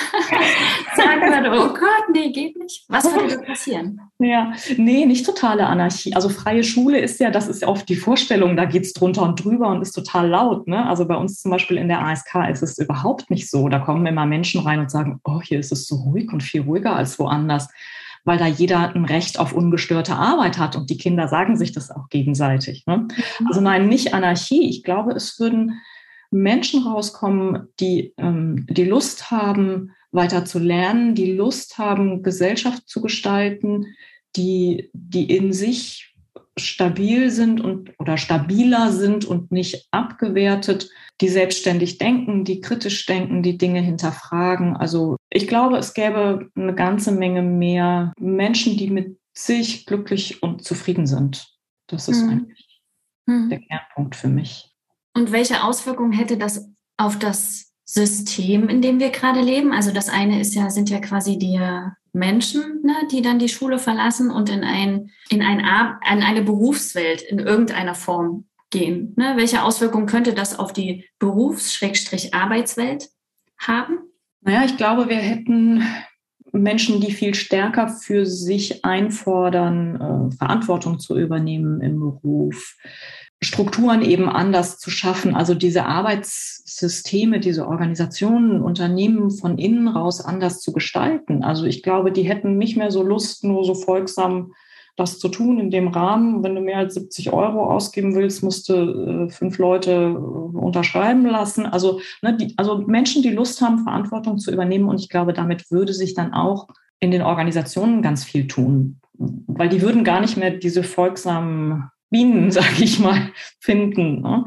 [0.97, 2.87] sagen würde, oh Gott, nee, geht nicht.
[2.89, 4.01] Was würde da passieren?
[4.19, 6.15] Ja, nee, nicht totale Anarchie.
[6.15, 9.45] Also freie Schule ist ja, das ist oft die Vorstellung, da geht es drunter und
[9.45, 10.69] drüber und ist total laut.
[10.69, 10.87] Ne?
[10.87, 13.69] Also bei uns zum Beispiel in der ASK ist es überhaupt nicht so.
[13.69, 16.63] Da kommen immer Menschen rein und sagen, oh, hier ist es so ruhig und viel
[16.63, 17.69] ruhiger als woanders
[18.25, 21.91] weil da jeder ein Recht auf ungestörte Arbeit hat und die Kinder sagen sich das
[21.91, 22.87] auch gegenseitig.
[22.87, 23.09] Ne?
[23.39, 23.47] Mhm.
[23.47, 24.69] Also nein, nicht Anarchie.
[24.69, 25.81] Ich glaube, es würden
[26.31, 33.01] Menschen rauskommen, die ähm, die Lust haben, weiter zu lernen, die Lust haben, Gesellschaft zu
[33.01, 33.87] gestalten,
[34.37, 36.15] die, die in sich
[36.59, 40.90] stabil sind und oder stabiler sind und nicht abgewertet,
[41.21, 44.77] die selbstständig denken, die kritisch denken, die Dinge hinterfragen.
[44.77, 50.64] Also ich glaube, es gäbe eine ganze Menge mehr Menschen, die mit sich glücklich und
[50.64, 51.49] zufrieden sind.
[51.87, 52.31] Das ist mhm.
[52.31, 52.81] eigentlich
[53.27, 53.49] mhm.
[53.49, 54.71] der Kernpunkt für mich.
[55.14, 59.73] Und welche Auswirkungen hätte das auf das System, in dem wir gerade leben?
[59.73, 61.59] Also das eine ist ja, sind ja quasi die
[62.12, 67.23] Menschen, ne, die dann die Schule verlassen und in ein, in ein, in eine Berufswelt
[67.23, 69.14] in irgendeiner Form gehen.
[69.16, 69.35] Ne?
[69.37, 73.09] Welche Auswirkungen könnte das auf die Berufs-Arbeitswelt
[73.59, 73.99] haben?
[74.40, 75.83] Naja, ich glaube, wir hätten
[76.53, 82.77] Menschen, die viel stärker für sich einfordern, äh, Verantwortung zu übernehmen im Beruf,
[83.40, 90.61] Strukturen eben anders zu schaffen, also diese Arbeitssysteme, diese Organisationen, Unternehmen von innen raus anders
[90.61, 91.44] zu gestalten.
[91.44, 94.53] Also ich glaube, die hätten nicht mehr so Lust, nur so folgsam
[94.96, 96.42] das zu tun in dem Rahmen.
[96.42, 101.24] Wenn du mehr als 70 Euro ausgeben willst, musst du äh, fünf Leute äh, unterschreiben
[101.24, 101.66] lassen.
[101.66, 104.88] Also, ne, die, also Menschen, die Lust haben, Verantwortung zu übernehmen.
[104.88, 106.66] Und ich glaube, damit würde sich dann auch
[106.98, 108.98] in den Organisationen ganz viel tun.
[109.14, 114.23] Weil die würden gar nicht mehr diese folgsamen Bienen, sage ich mal, finden.
[114.23, 114.44] Ne?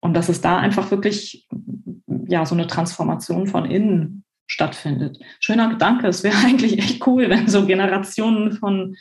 [0.00, 1.48] Und dass es da einfach wirklich
[2.26, 5.18] ja so eine Transformation von innen stattfindet.
[5.40, 6.06] Schöner Gedanke.
[6.06, 8.96] Es wäre eigentlich echt cool, wenn so Generationen von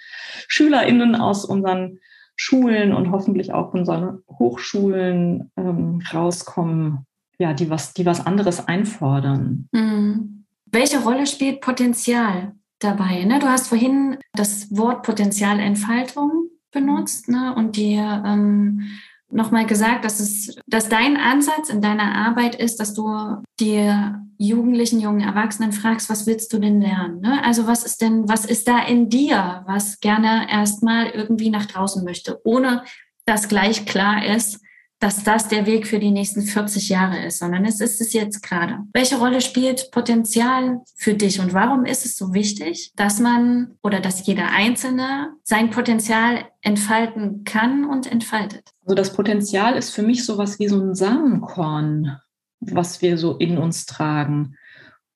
[0.47, 1.99] SchülerInnen aus unseren
[2.35, 7.05] Schulen und hoffentlich auch unseren Hochschulen ähm, rauskommen,
[7.39, 9.67] ja, die was, die was anderes einfordern.
[9.71, 10.45] Mhm.
[10.65, 13.23] Welche Rolle spielt Potenzial dabei?
[13.23, 13.39] Ne?
[13.39, 17.53] Du hast vorhin das Wort Potenzialentfaltung benutzt ne?
[17.55, 18.87] und dir ähm,
[19.29, 24.99] nochmal gesagt, dass es, dass dein Ansatz in deiner Arbeit ist, dass du dir Jugendlichen,
[24.99, 27.21] jungen Erwachsenen fragst, was willst du denn lernen?
[27.21, 27.43] Ne?
[27.43, 32.03] Also was ist denn, was ist da in dir, was gerne erstmal irgendwie nach draußen
[32.03, 32.83] möchte, ohne
[33.25, 34.61] dass gleich klar ist,
[34.99, 38.41] dass das der Weg für die nächsten 40 Jahre ist, sondern es ist es jetzt
[38.41, 38.79] gerade.
[38.93, 43.99] Welche Rolle spielt Potenzial für dich und warum ist es so wichtig, dass man oder
[43.99, 48.69] dass jeder Einzelne sein Potenzial entfalten kann und entfaltet?
[48.83, 52.17] Also das Potenzial ist für mich sowas wie so ein Samenkorn,
[52.59, 54.55] was wir so in uns tragen.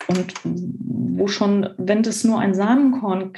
[0.07, 3.31] Und wo schon, wenn das nur ein Samenkorn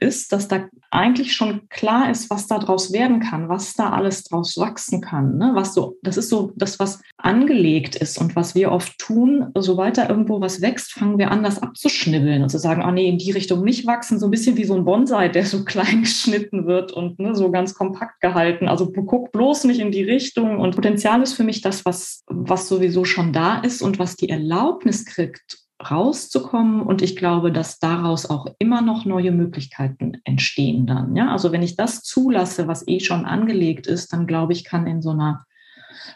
[0.00, 4.24] ist, dass da eigentlich schon klar ist, was da draus werden kann, was da alles
[4.24, 5.38] draus wachsen kann.
[5.38, 5.52] Ne?
[5.54, 9.52] Was so, das ist so das, was angelegt ist und was wir oft tun.
[9.56, 13.08] Sobald da irgendwo was wächst, fangen wir an, das abzuschnibbeln und zu sagen, oh nee,
[13.08, 14.18] in die Richtung nicht wachsen.
[14.18, 17.50] So ein bisschen wie so ein Bonsai, der so klein geschnitten wird und ne, so
[17.52, 18.66] ganz kompakt gehalten.
[18.66, 20.58] Also guck bloß nicht in die Richtung.
[20.58, 24.28] Und Potenzial ist für mich das, was, was sowieso schon da ist und was die
[24.28, 26.82] Erlaubnis kriegt, rauszukommen.
[26.82, 31.16] Und ich glaube, dass daraus auch immer noch neue Möglichkeiten entstehen dann.
[31.16, 34.86] Ja, also wenn ich das zulasse, was eh schon angelegt ist, dann glaube ich, kann
[34.86, 35.44] in so einer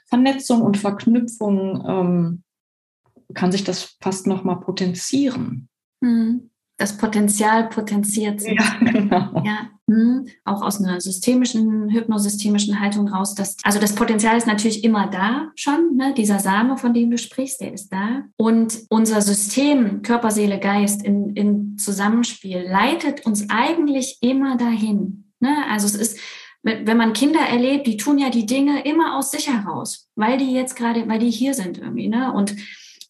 [0.06, 2.42] Vernetzung und Verknüpfung ähm,
[3.34, 5.68] kann sich das fast noch mal potenzieren.
[6.00, 8.58] Mhm das Potenzial potenziert sich.
[8.58, 9.30] Ja, genau.
[9.44, 13.34] Ja, hm, auch aus einer systemischen, hypnosystemischen Haltung raus.
[13.34, 16.14] Dass, also das Potenzial ist natürlich immer da schon, ne?
[16.16, 18.22] dieser Same, von dem du sprichst, der ist da.
[18.36, 25.30] Und unser System, Körper, Seele, Geist in, in Zusammenspiel leitet uns eigentlich immer dahin.
[25.40, 25.54] Ne?
[25.70, 26.18] Also es ist,
[26.62, 30.52] wenn man Kinder erlebt, die tun ja die Dinge immer aus sich heraus, weil die
[30.52, 32.08] jetzt gerade, weil die hier sind irgendwie.
[32.08, 32.32] Ne?
[32.32, 32.56] Und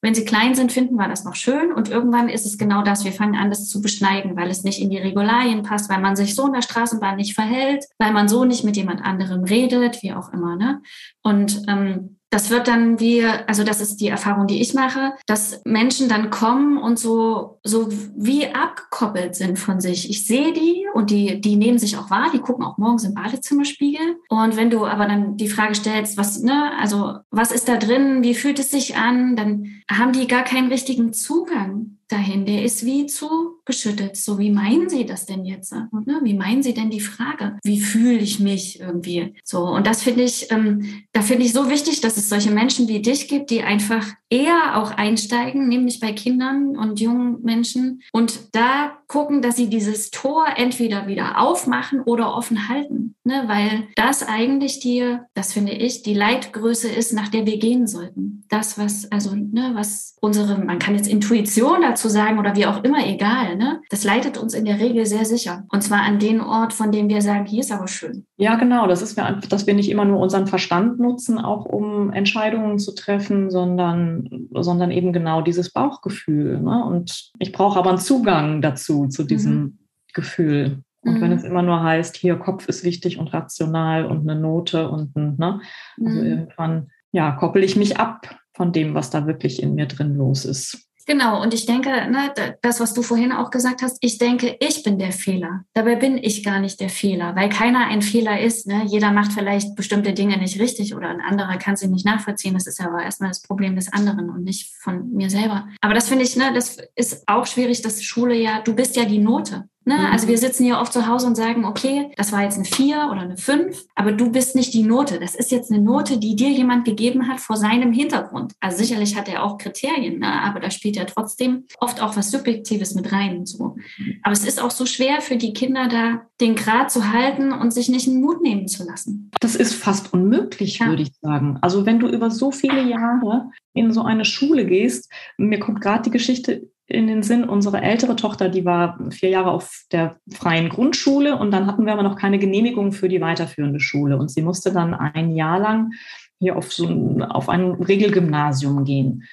[0.05, 3.07] wenn sie klein sind, finden wir das noch schön und irgendwann ist es genau das.
[3.07, 6.15] Wir fangen an, das zu beschneiden, weil es nicht in die Regularien passt, weil man
[6.15, 10.03] sich so in der Straßenbahn nicht verhält, weil man so nicht mit jemand anderem redet,
[10.03, 10.57] wie auch immer.
[10.57, 10.83] Ne?
[11.23, 15.61] Und ähm, das wird dann wie, also das ist die Erfahrung, die ich mache, dass
[15.65, 20.11] Menschen dann kommen und so, so wie abgekoppelt sind von sich.
[20.11, 23.15] Ich sehe die und die, die nehmen sich auch wahr, die gucken auch morgens im
[23.15, 24.17] Badezimmerspiegel.
[24.29, 28.25] Und wenn du aber dann die Frage stellst, was, ne, also was ist da drin,
[28.25, 32.47] wie fühlt es sich an, dann haben die gar keinen richtigen Zugang dahin.
[32.47, 34.17] Der ist wie zugeschüttet.
[34.17, 35.73] So, wie meinen Sie das denn jetzt?
[35.73, 36.21] Ne?
[36.23, 37.59] Wie meinen Sie denn die Frage?
[37.65, 39.35] Wie fühle ich mich irgendwie?
[39.45, 42.89] So, und das finde ich, ähm, da finde ich so wichtig, dass es solche Menschen
[42.89, 48.55] wie dich gibt, die einfach eher auch einsteigen, nämlich bei Kindern und jungen Menschen und
[48.55, 53.45] da gucken, dass sie dieses Tor entweder wieder aufmachen oder offen halten, ne?
[53.47, 58.45] weil das eigentlich die, das finde ich, die Leitgröße ist, nach der wir gehen sollten.
[58.49, 62.83] Das, was, also, ne, was unsere, man kann jetzt Intuition dazu sagen oder wie auch
[62.83, 63.81] immer, egal, ne?
[63.89, 65.65] das leitet uns in der Regel sehr sicher.
[65.71, 68.27] Und zwar an den Ort, von dem wir sagen, hier ist aber schön.
[68.37, 68.87] Ja, genau.
[68.87, 72.95] Das ist mir, dass wir nicht immer nur unseren Verstand nutzen, auch um Entscheidungen zu
[72.95, 76.61] treffen, sondern sondern eben genau dieses Bauchgefühl.
[76.61, 76.85] Ne?
[76.85, 79.79] Und ich brauche aber einen Zugang dazu, zu diesem mhm.
[80.13, 80.83] Gefühl.
[81.03, 81.21] Und mhm.
[81.21, 85.15] wenn es immer nur heißt, hier Kopf ist wichtig und rational und eine Note und
[85.17, 85.61] ein, ne?
[86.05, 86.27] Also mhm.
[86.27, 90.45] irgendwann, ja, koppel ich mich ab von dem, was da wirklich in mir drin los
[90.45, 90.89] ist.
[91.07, 94.83] Genau, und ich denke, ne, das, was du vorhin auch gesagt hast, ich denke, ich
[94.83, 95.65] bin der Fehler.
[95.75, 98.67] Dabei bin ich gar nicht der Fehler, weil keiner ein Fehler ist.
[98.67, 98.85] Ne?
[98.87, 102.55] Jeder macht vielleicht bestimmte Dinge nicht richtig oder ein anderer kann sie nicht nachvollziehen.
[102.55, 105.69] Das ist aber erstmal das Problem des anderen und nicht von mir selber.
[105.83, 109.05] Aber das finde ich, ne, das ist auch schwierig, dass Schule ja, du bist ja
[109.05, 109.69] die Note.
[109.85, 109.97] Ne?
[109.99, 110.13] Mhm.
[110.13, 113.09] Also wir sitzen hier oft zu Hause und sagen, okay, das war jetzt eine vier
[113.11, 115.21] oder eine fünf, aber du bist nicht die Note.
[115.21, 118.55] Das ist jetzt eine Note, die dir jemand gegeben hat vor seinem Hintergrund.
[118.61, 120.43] Also sicherlich hat er auch Kriterien, ne?
[120.43, 123.45] aber da spielt ja trotzdem oft auch was Subjektives mit rein.
[123.47, 123.77] So.
[124.23, 127.73] Aber es ist auch so schwer für die Kinder da, den Grad zu halten und
[127.73, 129.31] sich nicht in Mut nehmen zu lassen.
[129.41, 130.87] Das ist fast unmöglich, ja.
[130.87, 131.59] würde ich sagen.
[131.61, 136.03] Also wenn du über so viele Jahre in so eine Schule gehst, mir kommt gerade
[136.03, 137.45] die Geschichte in den Sinn.
[137.45, 141.93] Unsere ältere Tochter, die war vier Jahre auf der freien Grundschule und dann hatten wir
[141.93, 144.17] aber noch keine Genehmigung für die weiterführende Schule.
[144.19, 145.93] Und sie musste dann ein Jahr lang
[146.39, 149.25] hier auf, so ein, auf ein Regelgymnasium gehen.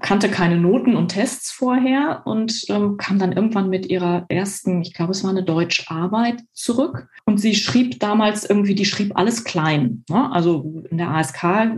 [0.00, 4.92] Kannte keine Noten und Tests vorher und ähm, kam dann irgendwann mit ihrer ersten, ich
[4.92, 7.08] glaube, es war eine Deutscharbeit zurück.
[7.24, 10.04] Und sie schrieb damals irgendwie, die schrieb alles klein.
[10.10, 10.30] Ne?
[10.30, 11.72] Also in der ASK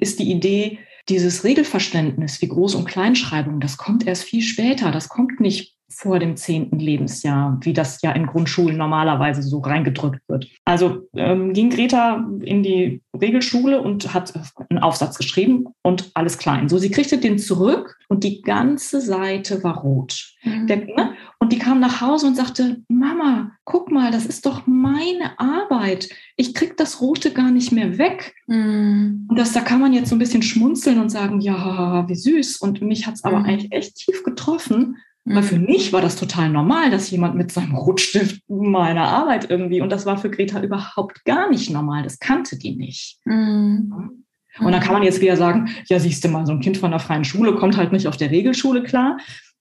[0.00, 4.90] ist die Idee, dieses Regelverständnis wie Groß- und Kleinschreibung, das kommt erst viel später.
[4.90, 10.20] Das kommt nicht vor dem zehnten Lebensjahr, wie das ja in Grundschulen normalerweise so reingedrückt
[10.28, 10.46] wird.
[10.64, 14.34] Also ähm, ging Greta in die Regelschule und hat
[14.68, 16.68] einen Aufsatz geschrieben und alles klein.
[16.68, 20.34] So, sie kriegte den zurück und die ganze Seite war rot.
[20.42, 20.66] Mhm.
[20.66, 21.14] Der, ne?
[21.38, 26.08] Und die kam nach Hause und sagte, Mama, guck mal, das ist doch meine Arbeit.
[26.36, 28.34] Ich krieg das Rote gar nicht mehr weg.
[28.46, 29.26] Mhm.
[29.28, 32.58] Und das, da kann man jetzt so ein bisschen schmunzeln und sagen, ja, wie süß.
[32.58, 33.44] Und mich hat es aber mhm.
[33.46, 34.96] eigentlich echt tief getroffen,
[35.34, 39.80] Weil für mich war das total normal, dass jemand mit seinem Rotstift meine Arbeit irgendwie,
[39.80, 42.02] und das war für Greta überhaupt gar nicht normal.
[42.02, 43.18] Das kannte die nicht.
[43.24, 44.24] Mhm.
[44.60, 46.90] Und dann kann man jetzt wieder sagen, ja, siehst du mal, so ein Kind von
[46.90, 49.18] der freien Schule kommt halt nicht auf der Regelschule klar.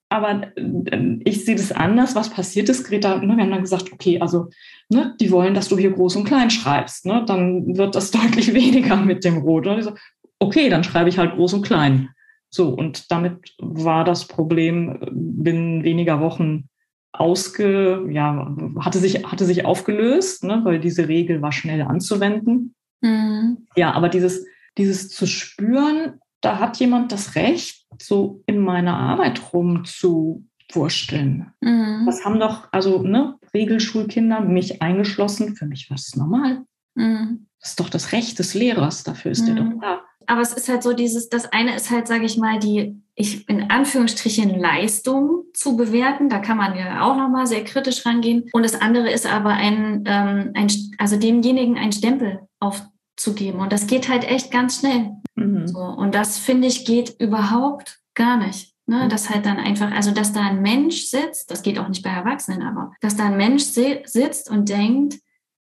[0.09, 2.15] Aber äh, ich sehe das anders.
[2.15, 3.17] Was passiert ist, Greta?
[3.17, 4.49] Ne, wir haben dann gesagt, okay, also
[4.89, 7.05] ne, die wollen, dass du hier groß und klein schreibst.
[7.05, 9.67] Ne, dann wird das deutlich weniger mit dem Rot.
[9.67, 9.93] Und ich so,
[10.39, 12.09] okay, dann schreibe ich halt groß und klein.
[12.49, 16.69] So, und damit war das Problem binnen weniger Wochen
[17.11, 22.75] ausge, ja, hatte sich, hatte sich aufgelöst, ne, weil diese Regel war schnell anzuwenden.
[23.01, 23.67] Mhm.
[23.75, 24.45] Ja, aber dieses,
[24.77, 31.51] dieses zu spüren, da hat jemand das Recht, so in meiner Arbeit rumzuwursteln.
[31.61, 32.03] Mhm.
[32.05, 36.63] Das haben doch, also, ne, Regelschulkinder, mich eingeschlossen, für mich war es normal.
[36.95, 37.47] Mhm.
[37.59, 39.55] Das ist doch das Recht des Lehrers, dafür ist mhm.
[39.55, 42.37] der doch da aber es ist halt so dieses, das eine ist halt, sage ich
[42.37, 46.29] mal, die, ich in Anführungsstrichen Leistung zu bewerten.
[46.29, 48.49] Da kann man ja auch nochmal sehr kritisch rangehen.
[48.51, 53.59] Und das andere ist aber ein, ähm, ein also demjenigen einen Stempel aufzugeben.
[53.59, 55.13] Und das geht halt echt ganz schnell.
[55.35, 55.67] Mhm.
[55.67, 58.73] So, und das finde ich geht überhaupt gar nicht.
[58.89, 59.09] Ne, mhm.
[59.09, 62.09] dass halt dann einfach, also dass da ein Mensch sitzt, das geht auch nicht bei
[62.09, 65.15] Erwachsenen, aber dass da ein Mensch sitzt und denkt,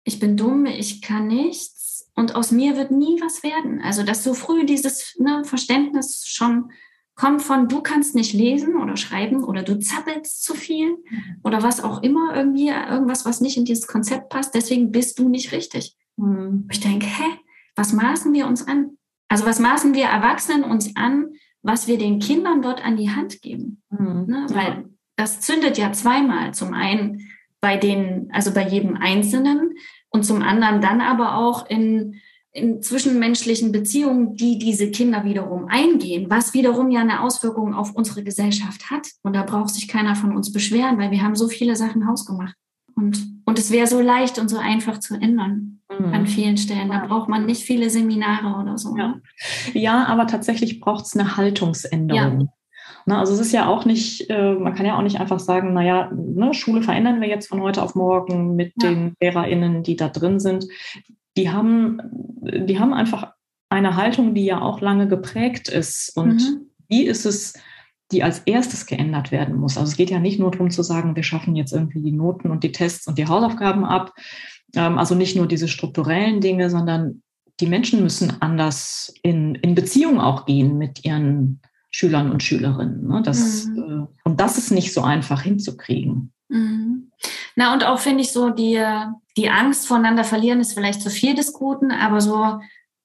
[0.05, 1.80] ich bin dumm, ich kann nichts
[2.15, 3.81] und aus mir wird nie was werden.
[3.81, 6.71] Also, dass so früh dieses ne, Verständnis schon
[7.15, 11.37] kommt von, du kannst nicht lesen oder schreiben oder du zappelst zu viel mhm.
[11.45, 15.29] oder was auch immer, irgendwie irgendwas, was nicht in dieses Konzept passt, deswegen bist du
[15.29, 15.97] nicht richtig.
[16.17, 16.67] Mhm.
[16.71, 17.39] Ich denke, hä,
[17.77, 18.97] was maßen wir uns an?
[19.29, 21.29] Also was maßen wir Erwachsenen uns an,
[21.63, 23.83] was wir den Kindern dort an die Hand geben?
[23.91, 24.25] Mhm.
[24.27, 24.47] Ne?
[24.51, 26.55] Weil das zündet ja zweimal.
[26.55, 27.29] Zum einen
[27.61, 29.75] bei den, also bei jedem Einzelnen,
[30.11, 32.17] und zum anderen dann aber auch in,
[32.53, 38.25] in zwischenmenschlichen Beziehungen, die diese Kinder wiederum eingehen, was wiederum ja eine Auswirkung auf unsere
[38.25, 39.09] Gesellschaft hat.
[39.23, 42.55] Und da braucht sich keiner von uns beschweren, weil wir haben so viele Sachen hausgemacht.
[42.97, 46.13] Und, und es wäre so leicht und so einfach zu ändern mhm.
[46.13, 46.91] an vielen Stellen.
[46.91, 48.97] Da braucht man nicht viele Seminare oder so.
[48.97, 49.23] Ja, ne?
[49.73, 52.41] ja aber tatsächlich braucht es eine Haltungsänderung.
[52.41, 52.47] Ja.
[53.11, 55.73] Na, also es ist ja auch nicht, äh, man kann ja auch nicht einfach sagen,
[55.73, 58.89] naja, ne, Schule verändern wir jetzt von heute auf morgen mit ja.
[58.89, 60.69] den LehrerInnen, die da drin sind.
[61.37, 62.01] Die haben,
[62.41, 63.33] die haben einfach
[63.69, 66.17] eine Haltung, die ja auch lange geprägt ist.
[66.17, 66.71] Und mhm.
[66.87, 67.55] wie ist es,
[68.13, 69.77] die als erstes geändert werden muss?
[69.77, 72.53] Also es geht ja nicht nur darum zu sagen, wir schaffen jetzt irgendwie die Noten
[72.53, 74.13] und die Tests und die Hausaufgaben ab.
[74.77, 77.23] Ähm, also nicht nur diese strukturellen Dinge, sondern
[77.59, 83.07] die Menschen müssen anders in, in Beziehung auch gehen mit ihren Schülern und Schülerinnen.
[83.07, 83.23] Ne?
[83.23, 83.79] Das, mhm.
[83.79, 86.33] äh, und das ist nicht so einfach hinzukriegen.
[86.49, 87.11] Mhm.
[87.57, 88.83] Na, und auch finde ich so, die,
[89.37, 92.61] die Angst voneinander verlieren ist vielleicht zu viel des Guten, aber so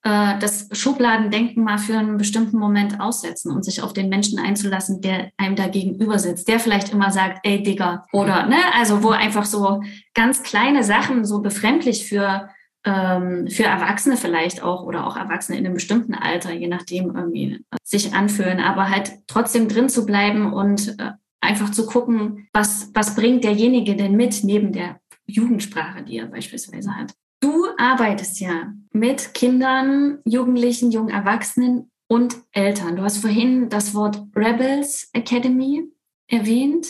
[0.05, 5.01] äh, das Schubladendenken mal für einen bestimmten Moment aussetzen und sich auf den Menschen einzulassen,
[5.01, 9.09] der einem da gegenüber sitzt, der vielleicht immer sagt, ey Digger, oder, ne, also wo
[9.09, 9.81] einfach so
[10.13, 12.49] ganz kleine Sachen so befremdlich für
[12.85, 18.13] für Erwachsene vielleicht auch oder auch Erwachsene in einem bestimmten Alter, je nachdem irgendwie sich
[18.13, 23.43] anfühlen, aber halt trotzdem drin zu bleiben und äh, einfach zu gucken, was, was bringt
[23.43, 27.13] derjenige denn mit neben der Jugendsprache, die er beispielsweise hat.
[27.39, 32.95] Du arbeitest ja mit Kindern, Jugendlichen, jungen Erwachsenen und Eltern.
[32.95, 35.83] Du hast vorhin das Wort Rebels Academy
[36.27, 36.87] erwähnt.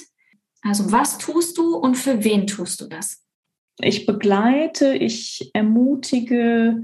[0.62, 3.25] Also was tust du und für wen tust du das?
[3.80, 6.84] Ich begleite, ich ermutige,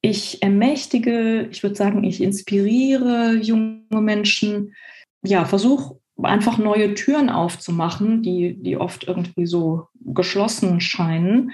[0.00, 4.74] ich ermächtige, ich würde sagen, ich inspiriere junge Menschen.
[5.24, 11.52] Ja, versuche einfach neue Türen aufzumachen, die, die oft irgendwie so geschlossen scheinen.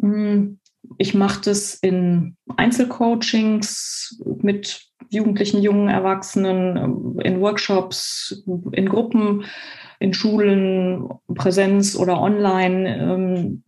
[0.00, 0.60] Hm,
[0.98, 9.44] ich mache das in Einzelcoachings mit Jugendlichen, jungen Erwachsenen, in Workshops, in Gruppen,
[9.98, 13.60] in Schulen, Präsenz oder online.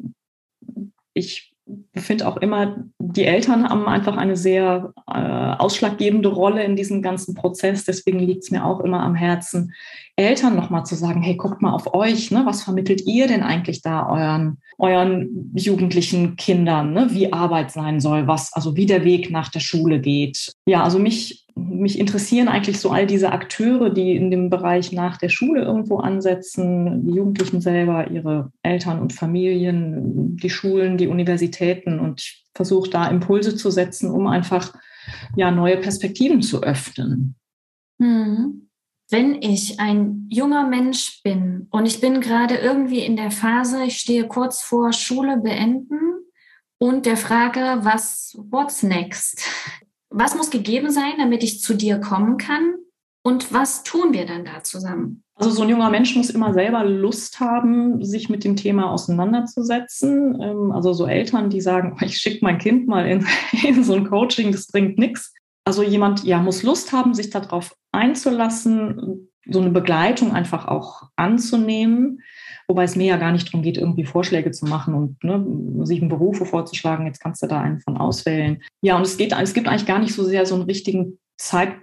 [1.14, 1.53] Ich
[1.94, 7.35] finde auch immer, die Eltern haben einfach eine sehr äh, ausschlaggebende Rolle in diesem ganzen
[7.35, 7.85] Prozess.
[7.85, 9.72] Deswegen liegt es mir auch immer am Herzen,
[10.16, 12.42] Eltern nochmal zu sagen, hey, guckt mal auf euch, ne?
[12.44, 17.09] was vermittelt ihr denn eigentlich da euren, euren jugendlichen Kindern, ne?
[17.12, 20.53] wie Arbeit sein soll, was, also wie der Weg nach der Schule geht.
[20.66, 25.16] Ja, also mich, mich interessieren eigentlich so all diese Akteure, die in dem Bereich nach
[25.16, 32.00] der Schule irgendwo ansetzen, die Jugendlichen selber, ihre Eltern und Familien, die Schulen, die Universitäten
[32.00, 34.74] und ich versuche da Impulse zu setzen, um einfach
[35.36, 37.36] ja neue Perspektiven zu öffnen.
[38.00, 38.68] Hm
[39.12, 43.98] wenn ich ein junger Mensch bin und ich bin gerade irgendwie in der Phase, ich
[43.98, 46.00] stehe kurz vor Schule beenden
[46.78, 49.46] und der Frage, was, what's next?
[50.12, 52.75] Was muss gegeben sein, damit ich zu dir kommen kann?
[53.25, 55.22] Und was tun wir dann da zusammen?
[55.35, 60.40] Also so ein junger Mensch muss immer selber Lust haben, sich mit dem Thema auseinanderzusetzen.
[60.40, 63.27] Ähm, also so Eltern, die sagen, ich schicke mein Kind mal in,
[63.67, 65.33] in so ein Coaching, das bringt nichts.
[65.65, 72.21] Also jemand, ja, muss Lust haben, sich darauf einzulassen, so eine Begleitung einfach auch anzunehmen.
[72.69, 76.08] Wobei es mir ja gar nicht darum geht, irgendwie Vorschläge zu machen und ne, sieben
[76.08, 77.06] Berufe vorzuschlagen.
[77.06, 78.63] Jetzt kannst du da einen von auswählen.
[78.83, 81.75] Ja, und es geht, es gibt eigentlich gar nicht so sehr so einen richtigen Zeit,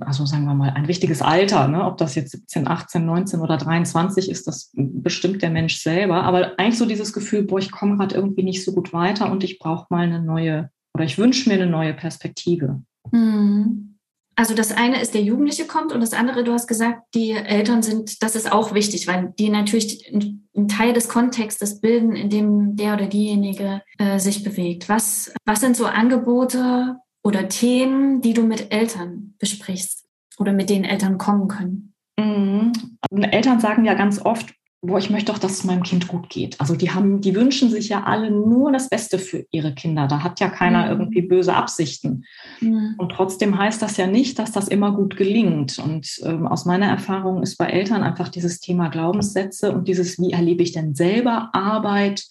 [0.00, 1.84] also sagen wir mal, ein richtiges Alter, ne?
[1.84, 6.24] ob das jetzt 17, 18, 19 oder 23 ist, das bestimmt der Mensch selber.
[6.24, 9.44] Aber eigentlich so dieses Gefühl, boah, ich komme gerade irgendwie nicht so gut weiter und
[9.44, 12.82] ich brauche mal eine neue, oder ich wünsche mir eine neue Perspektive.
[13.12, 13.97] Hm.
[14.38, 17.82] Also das eine ist, der Jugendliche kommt und das andere, du hast gesagt, die Eltern
[17.82, 22.76] sind, das ist auch wichtig, weil die natürlich einen Teil des Kontextes bilden, in dem
[22.76, 24.88] der oder diejenige äh, sich bewegt.
[24.88, 30.06] Was, was sind so Angebote oder Themen, die du mit Eltern besprichst
[30.38, 31.94] oder mit denen Eltern kommen können?
[32.16, 32.72] Mhm.
[33.10, 36.60] Eltern sagen ja ganz oft, boah, ich möchte doch, dass es meinem Kind gut geht.
[36.60, 40.06] Also die haben, die wünschen sich ja alle nur das Beste für ihre Kinder.
[40.06, 40.90] Da hat ja keiner mhm.
[40.90, 42.24] irgendwie böse Absichten.
[42.60, 42.94] Mhm.
[42.96, 45.78] Und trotzdem heißt das ja nicht, dass das immer gut gelingt.
[45.78, 50.32] Und ähm, aus meiner Erfahrung ist bei Eltern einfach dieses Thema Glaubenssätze und dieses, wie
[50.32, 52.24] erlebe ich denn selber Arbeit?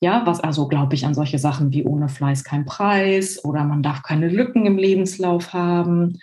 [0.00, 3.82] Ja, was also glaube ich an solche Sachen wie ohne Fleiß kein Preis oder man
[3.82, 6.20] darf keine Lücken im Lebenslauf haben.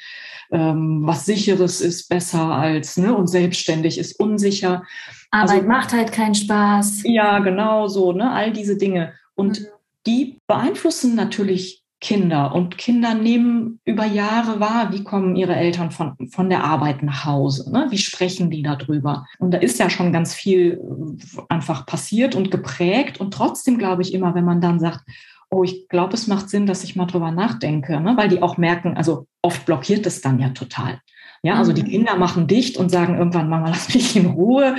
[0.52, 4.84] Ähm, was sicheres ist besser als ne, und selbstständig ist unsicher.
[5.32, 7.04] Arbeit also, macht halt keinen Spaß.
[7.06, 8.32] Ja, genau so, ne?
[8.32, 9.14] All diese Dinge.
[9.34, 9.66] Und mhm.
[10.06, 16.16] die beeinflussen natürlich Kinder und Kinder nehmen über Jahre wahr, wie kommen ihre Eltern von,
[16.30, 17.88] von der Arbeit nach Hause, ne?
[17.90, 19.26] wie sprechen die darüber.
[19.40, 23.20] Und da ist ja schon ganz viel äh, einfach passiert und geprägt.
[23.20, 25.02] Und trotzdem glaube ich immer, wenn man dann sagt,
[25.50, 28.18] oh, ich glaube, es macht Sinn, dass ich mal drüber nachdenke, ne?
[28.18, 31.00] weil die auch merken, also oft blockiert es dann ja total.
[31.46, 31.88] Ja, also die mhm.
[31.90, 34.78] Kinder machen dicht und sagen irgendwann, Mama, lass mich in Ruhe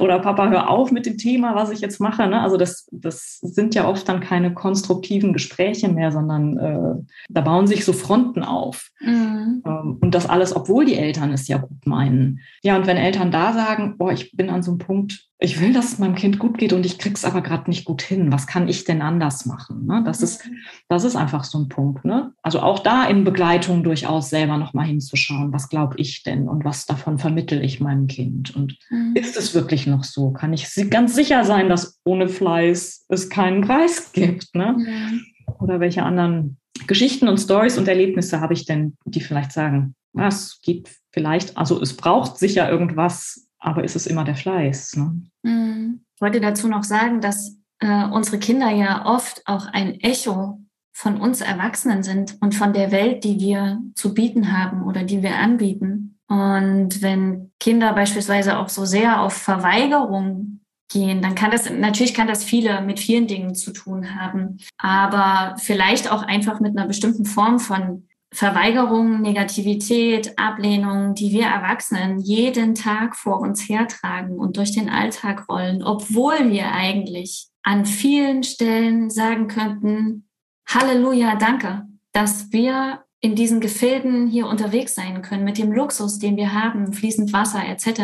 [0.00, 2.26] oder Papa, hör auf mit dem Thema, was ich jetzt mache.
[2.26, 2.40] Ne?
[2.40, 7.68] Also das, das sind ja oft dann keine konstruktiven Gespräche mehr, sondern äh, da bauen
[7.68, 8.90] sich so Fronten auf.
[8.98, 9.62] Mhm.
[9.64, 12.40] Ähm, und das alles, obwohl die Eltern es ja gut meinen.
[12.64, 15.72] Ja, und wenn Eltern da sagen, boah, ich bin an so einem Punkt, ich will,
[15.72, 18.32] dass es meinem Kind gut geht und ich krieg's aber gerade nicht gut hin.
[18.32, 19.86] Was kann ich denn anders machen?
[19.86, 20.02] Ne?
[20.04, 20.56] Das, ist, mhm.
[20.88, 22.04] das ist einfach so ein Punkt.
[22.04, 22.32] Ne?
[22.42, 26.86] Also auch da in Begleitung durchaus selber nochmal hinzuschauen, was glaube ich denn und was
[26.86, 28.54] davon vermittel ich meinem Kind?
[28.54, 29.14] Und mhm.
[29.14, 30.32] ist es wirklich noch so?
[30.32, 34.54] Kann ich ganz sicher sein, dass ohne Fleiß es keinen Preis gibt?
[34.54, 34.74] Ne?
[34.78, 35.24] Mhm.
[35.60, 40.60] Oder welche anderen Geschichten und Stories und Erlebnisse habe ich denn, die vielleicht sagen, was
[40.62, 44.96] geht vielleicht, also es braucht sicher irgendwas, aber ist es immer der Fleiß?
[44.96, 45.22] Ne?
[45.42, 46.00] Mhm.
[46.14, 50.60] Ich wollte dazu noch sagen, dass äh, unsere Kinder ja oft auch ein Echo
[50.92, 55.22] von uns Erwachsenen sind und von der Welt, die wir zu bieten haben oder die
[55.22, 55.97] wir anbieten.
[56.28, 60.60] Und wenn Kinder beispielsweise auch so sehr auf Verweigerung
[60.90, 65.56] gehen, dann kann das, natürlich kann das viele mit vielen Dingen zu tun haben, aber
[65.58, 72.74] vielleicht auch einfach mit einer bestimmten Form von Verweigerung, Negativität, Ablehnung, die wir Erwachsenen jeden
[72.74, 79.08] Tag vor uns hertragen und durch den Alltag rollen, obwohl wir eigentlich an vielen Stellen
[79.08, 80.28] sagen könnten,
[80.68, 86.36] Halleluja, danke, dass wir in diesen Gefilden hier unterwegs sein können mit dem Luxus, den
[86.36, 88.00] wir haben, fließend Wasser etc.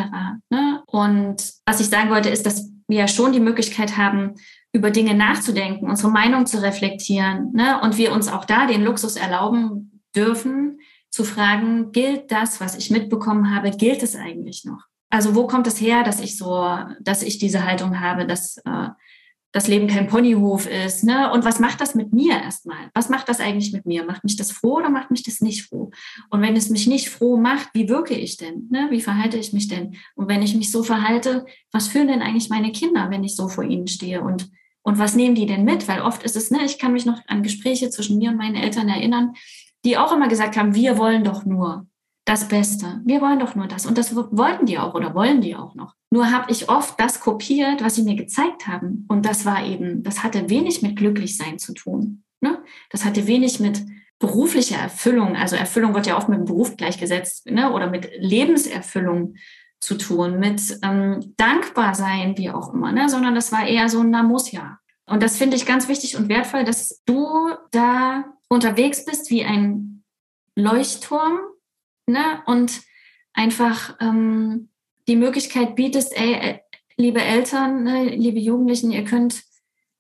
[0.51, 0.83] Ne?
[0.87, 4.35] Und was ich sagen wollte, ist, dass wir ja schon die Möglichkeit haben,
[4.73, 7.81] über Dinge nachzudenken, unsere Meinung zu reflektieren ne?
[7.81, 12.91] und wir uns auch da den Luxus erlauben dürfen, zu fragen, gilt das, was ich
[12.91, 14.83] mitbekommen habe, gilt es eigentlich noch?
[15.11, 18.89] Also wo kommt es her, dass ich so, dass ich diese Haltung habe, dass äh,
[19.55, 21.31] das Leben kein Ponyhof ist, ne?
[21.31, 22.91] Und was macht das mit mir erstmal?
[22.93, 24.05] Was macht das eigentlich mit mir?
[24.05, 25.93] Macht mich das froh oder macht mich das nicht froh?
[26.29, 28.67] Und wenn es mich nicht froh macht, wie wirke ich denn?
[28.73, 28.89] Ne?
[28.91, 29.95] Wie verhalte ich mich denn?
[30.17, 33.49] Und wenn ich mich so verhalte, was führen denn eigentlich meine Kinder, wenn ich so
[33.49, 34.23] vor ihnen stehe?
[34.23, 34.51] Und
[34.87, 35.89] und was nehmen die denn mit?
[35.89, 38.57] Weil oft ist es, ne, ich kann mich noch an Gespräche zwischen mir und meinen
[38.57, 39.33] Eltern erinnern,
[39.85, 41.87] die auch immer gesagt haben, wir wollen doch nur
[42.25, 43.03] das Beste.
[43.05, 43.87] Wir wollen doch nur das.
[43.87, 45.95] Und das wollten die auch oder wollen die auch noch.
[46.11, 49.05] Nur habe ich oft das kopiert, was sie mir gezeigt haben.
[49.09, 52.23] Und das war eben, das hatte wenig mit Glücklichsein zu tun.
[52.41, 52.63] Ne?
[52.91, 53.83] Das hatte wenig mit
[54.19, 57.73] beruflicher Erfüllung, also Erfüllung wird ja oft mit dem Beruf gleichgesetzt, ne?
[57.73, 59.35] oder mit Lebenserfüllung
[59.81, 63.09] zu tun, mit ähm, dankbar sein, wie auch immer, ne?
[63.09, 64.79] sondern das war eher so ein Na muss ja.
[65.07, 70.03] Und das finde ich ganz wichtig und wertvoll, dass du da unterwegs bist wie ein
[70.57, 71.39] Leuchtturm
[72.07, 72.43] ne?
[72.47, 72.83] und
[73.33, 74.69] einfach ähm,
[75.09, 76.59] die Möglichkeit bietest, ey, äh,
[76.97, 79.43] liebe Eltern, ne, liebe Jugendlichen, ihr könnt,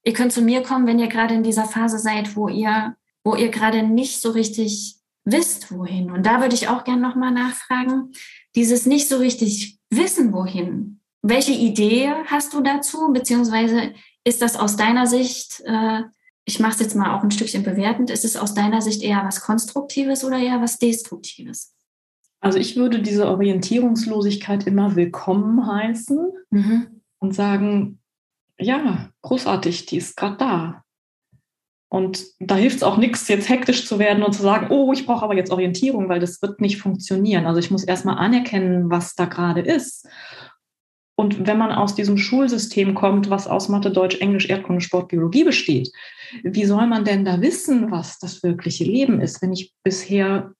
[0.04, 3.34] ihr könnt zu mir kommen, wenn ihr gerade in dieser Phase seid, wo ihr, wo
[3.34, 6.10] ihr gerade nicht so richtig wisst, wohin.
[6.10, 8.12] Und da würde ich auch gerne nochmal nachfragen,
[8.54, 11.00] dieses nicht so richtig wissen, wohin.
[11.22, 13.12] Welche Idee hast du dazu?
[13.12, 13.94] Beziehungsweise
[14.24, 16.02] ist das aus deiner Sicht, äh,
[16.44, 19.24] ich mache es jetzt mal auch ein Stückchen bewertend, ist es aus deiner Sicht eher
[19.24, 21.73] was Konstruktives oder eher was Destruktives?
[22.44, 26.86] Also ich würde diese Orientierungslosigkeit immer willkommen heißen mhm.
[27.18, 28.00] und sagen,
[28.58, 30.84] ja, großartig, die ist gerade da.
[31.88, 35.06] Und da hilft es auch nichts, jetzt hektisch zu werden und zu sagen, oh, ich
[35.06, 37.46] brauche aber jetzt Orientierung, weil das wird nicht funktionieren.
[37.46, 40.06] Also ich muss erstmal anerkennen, was da gerade ist.
[41.16, 45.44] Und wenn man aus diesem Schulsystem kommt, was aus Mathe, Deutsch, Englisch, Erdkunde, Sport, Biologie
[45.44, 45.90] besteht,
[46.42, 50.52] wie soll man denn da wissen, was das wirkliche Leben ist, wenn ich bisher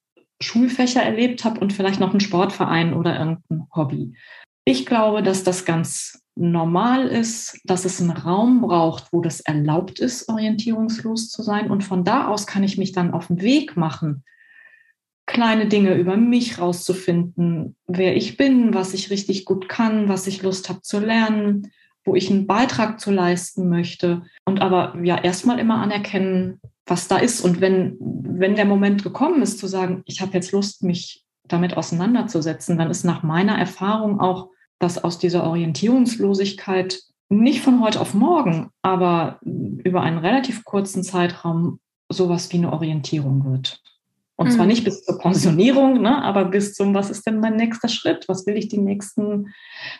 [0.42, 4.14] Schulfächer erlebt habe und vielleicht noch einen Sportverein oder irgendein Hobby?
[4.64, 10.00] Ich glaube, dass das ganz normal ist, dass es einen Raum braucht, wo das erlaubt
[10.00, 11.70] ist, orientierungslos zu sein.
[11.70, 14.24] Und von da aus kann ich mich dann auf den Weg machen,
[15.26, 20.42] kleine Dinge über mich rauszufinden, wer ich bin, was ich richtig gut kann, was ich
[20.42, 21.70] Lust habe zu lernen,
[22.04, 24.22] wo ich einen Beitrag zu leisten möchte.
[24.44, 27.40] Und aber ja, erstmal immer anerkennen, was da ist.
[27.40, 31.76] Und wenn, wenn der Moment gekommen ist, zu sagen, ich habe jetzt Lust, mich damit
[31.76, 38.14] auseinanderzusetzen, dann ist nach meiner Erfahrung auch dass aus dieser Orientierungslosigkeit nicht von heute auf
[38.14, 41.80] morgen, aber über einen relativ kurzen Zeitraum
[42.10, 43.80] sowas wie eine Orientierung wird.
[44.36, 44.50] Und mhm.
[44.52, 48.24] zwar nicht bis zur Pensionierung, ne, aber bis zum, was ist denn mein nächster Schritt?
[48.28, 49.46] Was will ich die nächsten,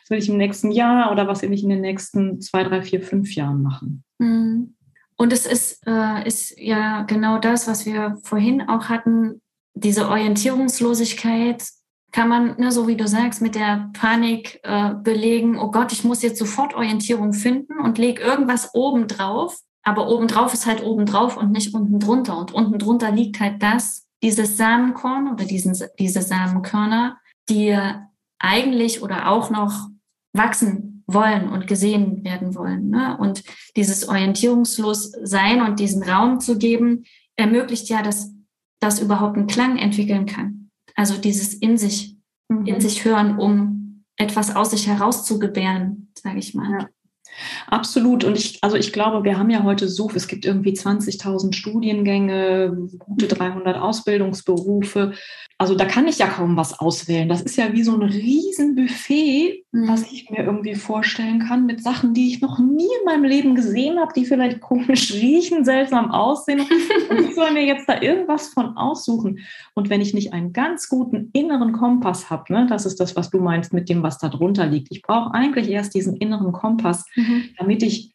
[0.03, 2.83] was will ich im nächsten Jahr oder was will ich in den nächsten zwei, drei,
[2.83, 4.05] vier, fünf Jahren machen?
[4.19, 4.74] Mhm.
[5.17, 9.41] Und es ist, äh, ist ja genau das, was wir vorhin auch hatten,
[9.75, 11.65] diese Orientierungslosigkeit
[12.13, 16.05] kann man, ne, so wie du sagst, mit der Panik äh, belegen, oh Gott, ich
[16.05, 19.59] muss jetzt sofort Orientierung finden und leg irgendwas oben drauf.
[19.83, 22.39] Aber oben drauf ist halt oben drauf und nicht unten drunter.
[22.39, 27.77] Und unten drunter liegt halt das, dieses Samenkorn oder diesen, diese Samenkörner, die
[28.39, 29.89] eigentlich oder auch noch
[30.35, 32.91] wachsen wollen und gesehen werden wollen.
[32.91, 33.17] Ne?
[33.19, 33.43] Und
[33.77, 37.05] dieses orientierungslos sein und diesen Raum zu geben,
[37.37, 38.33] ermöglicht ja, dass
[38.81, 40.71] das überhaupt einen Klang entwickeln kann.
[40.95, 42.17] Also dieses in sich,
[42.49, 42.67] mhm.
[42.67, 46.71] in sich hören, um etwas aus sich herauszugebären, sage ich mal.
[46.71, 46.89] Ja.
[47.67, 48.25] Absolut.
[48.25, 52.89] Und ich, also ich glaube, wir haben ja heute so, es gibt irgendwie 20.000 Studiengänge,
[52.99, 55.15] gute 300 Ausbildungsberufe
[55.57, 57.29] also da kann ich ja kaum was auswählen.
[57.29, 59.89] Das ist ja wie so ein Riesenbuffet, mhm.
[59.89, 63.55] was ich mir irgendwie vorstellen kann mit Sachen, die ich noch nie in meinem Leben
[63.55, 66.61] gesehen habe, die vielleicht komisch riechen, seltsam aussehen.
[67.09, 69.41] Und ich soll mir jetzt da irgendwas von aussuchen.
[69.75, 73.31] Und wenn ich nicht einen ganz guten inneren Kompass habe, ne, das ist das, was
[73.31, 74.89] du meinst mit dem, was da drunter liegt.
[74.91, 77.51] Ich brauche eigentlich erst diesen inneren Kompass, mhm.
[77.59, 78.13] damit ich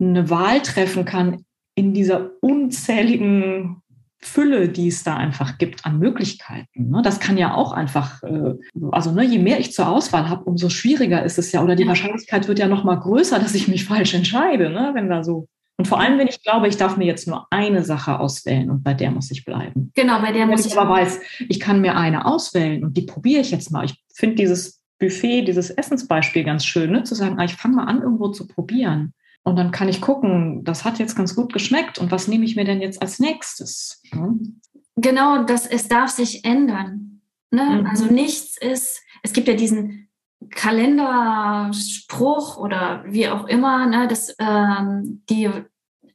[0.00, 3.81] eine Wahl treffen kann in dieser unzähligen
[4.24, 6.90] Fülle, die es da einfach gibt an Möglichkeiten.
[6.90, 7.02] Ne?
[7.02, 8.54] Das kann ja auch einfach, äh,
[8.92, 11.88] also ne, je mehr ich zur Auswahl habe, umso schwieriger ist es ja, oder die
[11.88, 14.92] Wahrscheinlichkeit wird ja noch mal größer, dass ich mich falsch entscheide, ne?
[14.94, 15.48] wenn da so.
[15.76, 18.84] Und vor allem, wenn ich glaube, ich darf mir jetzt nur eine Sache auswählen und
[18.84, 19.90] bei der muss ich bleiben.
[19.94, 20.78] Genau, bei der wenn muss ich.
[20.78, 23.84] aber weiß, ich kann mir eine auswählen und die probiere ich jetzt mal.
[23.84, 27.02] Ich finde dieses Buffet, dieses Essensbeispiel ganz schön, ne?
[27.02, 29.14] zu sagen, ah, ich fange mal an, irgendwo zu probieren.
[29.44, 32.54] Und dann kann ich gucken, das hat jetzt ganz gut geschmeckt und was nehme ich
[32.54, 34.00] mir denn jetzt als nächstes?
[34.10, 34.60] Hm?
[34.96, 37.22] Genau, das, es darf sich ändern.
[37.50, 37.80] Ne?
[37.80, 37.86] Mhm.
[37.86, 40.08] Also nichts ist, es gibt ja diesen
[40.50, 45.50] Kalenderspruch oder wie auch immer, ne, dass ähm, die,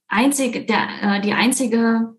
[0.07, 2.15] einzige, der, äh, die einzige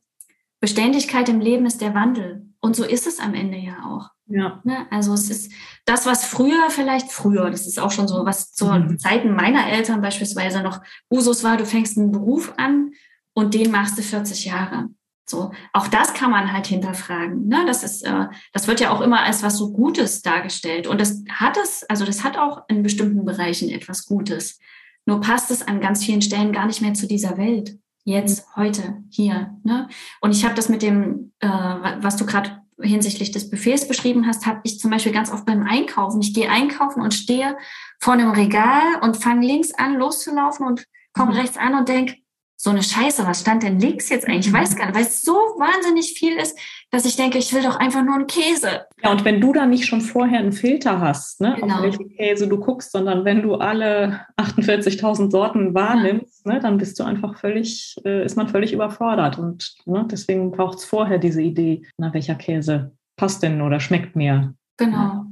[0.60, 2.47] Beständigkeit im Leben ist der Wandel.
[2.60, 4.10] Und so ist es am Ende ja auch.
[4.26, 4.60] Ja.
[4.64, 4.86] Ne?
[4.90, 5.52] Also es ist
[5.84, 8.98] das, was früher vielleicht früher, das ist auch schon so, was zu mhm.
[8.98, 10.80] Zeiten meiner Eltern beispielsweise noch
[11.10, 12.92] Usus war, du fängst einen Beruf an
[13.32, 14.88] und den machst du 40 Jahre.
[15.28, 17.48] So, auch das kann man halt hinterfragen.
[17.48, 17.64] Ne?
[17.66, 20.86] Das ist, äh, das wird ja auch immer als was so Gutes dargestellt.
[20.86, 24.58] Und das hat es, also das hat auch in bestimmten Bereichen etwas Gutes.
[25.04, 27.78] Nur passt es an ganz vielen Stellen gar nicht mehr zu dieser Welt.
[28.04, 28.60] Jetzt, mhm.
[28.60, 29.56] heute, hier.
[29.64, 29.88] Ne?
[30.20, 34.46] Und ich habe das mit dem, äh, was du gerade hinsichtlich des Buffets beschrieben hast,
[34.46, 36.20] habe ich zum Beispiel ganz oft beim Einkaufen.
[36.20, 37.56] Ich gehe einkaufen und stehe
[38.00, 41.38] vor einem Regal und fange links an loszulaufen und komme mhm.
[41.38, 42.16] rechts an und denke,
[42.60, 44.48] so eine Scheiße, was stand denn links jetzt eigentlich?
[44.48, 46.58] Ich weiß gar nicht, weil es so wahnsinnig viel ist,
[46.90, 48.86] dass ich denke, ich will doch einfach nur einen Käse.
[49.02, 51.76] Ja, und wenn du da nicht schon vorher einen Filter hast, ne, genau.
[51.76, 56.54] auf welchen Käse du guckst, sondern wenn du alle 48.000 Sorten wahrnimmst, ja.
[56.54, 59.38] ne, dann bist du einfach völlig, äh, ist man völlig überfordert.
[59.38, 64.16] Und ne, deswegen braucht es vorher diese Idee, na, welcher Käse passt denn oder schmeckt
[64.16, 64.54] mir.
[64.78, 65.24] Genau.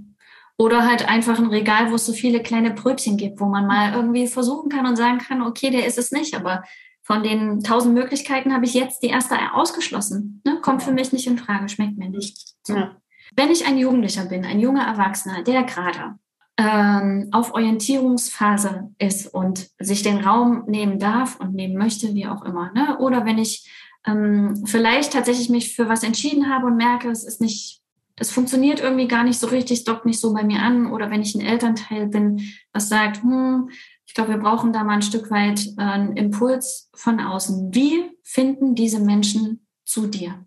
[0.59, 3.93] Oder halt einfach ein Regal, wo es so viele kleine Brötchen gibt, wo man mal
[3.93, 6.63] irgendwie versuchen kann und sagen kann, okay, der ist es nicht, aber
[7.07, 10.43] von den tausend Möglichkeiten habe ich jetzt die erste ausgeschlossen.
[10.45, 10.59] Ne?
[10.61, 12.37] Kommt für mich nicht in Frage, schmeckt mir nicht.
[12.65, 12.75] So.
[12.75, 12.97] Ja.
[13.37, 16.17] Wenn ich ein Jugendlicher bin, ein junger Erwachsener, der gerade
[16.57, 22.45] ähm, auf Orientierungsphase ist und sich den Raum nehmen darf und nehmen möchte, wie auch
[22.45, 22.73] immer.
[22.73, 22.99] Ne?
[22.99, 23.71] Oder wenn ich
[24.05, 27.83] ähm, vielleicht tatsächlich mich für was entschieden habe und merke, es ist nicht,
[28.17, 30.91] das funktioniert irgendwie gar nicht so richtig, dockt nicht so bei mir an.
[30.91, 32.43] Oder wenn ich ein Elternteil bin,
[32.73, 33.71] was sagt, hm,
[34.17, 37.73] glaube, wir brauchen da mal ein Stück weit äh, einen Impuls von außen.
[37.73, 40.45] Wie finden diese Menschen zu dir?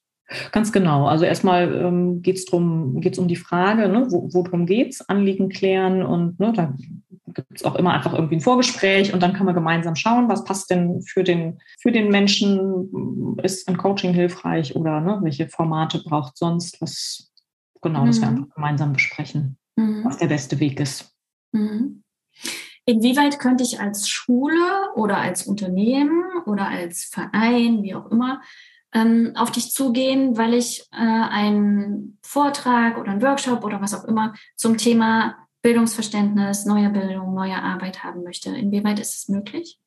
[0.51, 1.07] Ganz genau.
[1.07, 5.09] Also erstmal ähm, geht es drum, geht's um die Frage, ne, wo, worum geht es,
[5.09, 6.75] Anliegen klären und ne, da
[7.33, 10.43] gibt es auch immer einfach irgendwie ein Vorgespräch und dann kann man gemeinsam schauen, was
[10.43, 16.03] passt denn für den, für den Menschen, ist ein Coaching hilfreich oder ne, welche Formate
[16.03, 17.31] braucht sonst, was
[17.81, 18.07] genau, mhm.
[18.07, 20.03] das wir einfach gemeinsam besprechen, mhm.
[20.03, 21.11] was der beste Weg ist.
[21.53, 22.03] Mhm.
[22.89, 28.41] Inwieweit könnte ich als Schule oder als Unternehmen oder als Verein, wie auch immer,
[28.95, 34.05] ähm, auf dich zugehen, weil ich äh, einen Vortrag oder einen Workshop oder was auch
[34.05, 38.49] immer zum Thema Bildungsverständnis, neue Bildung, neue Arbeit haben möchte?
[38.49, 39.77] Inwieweit ist es möglich?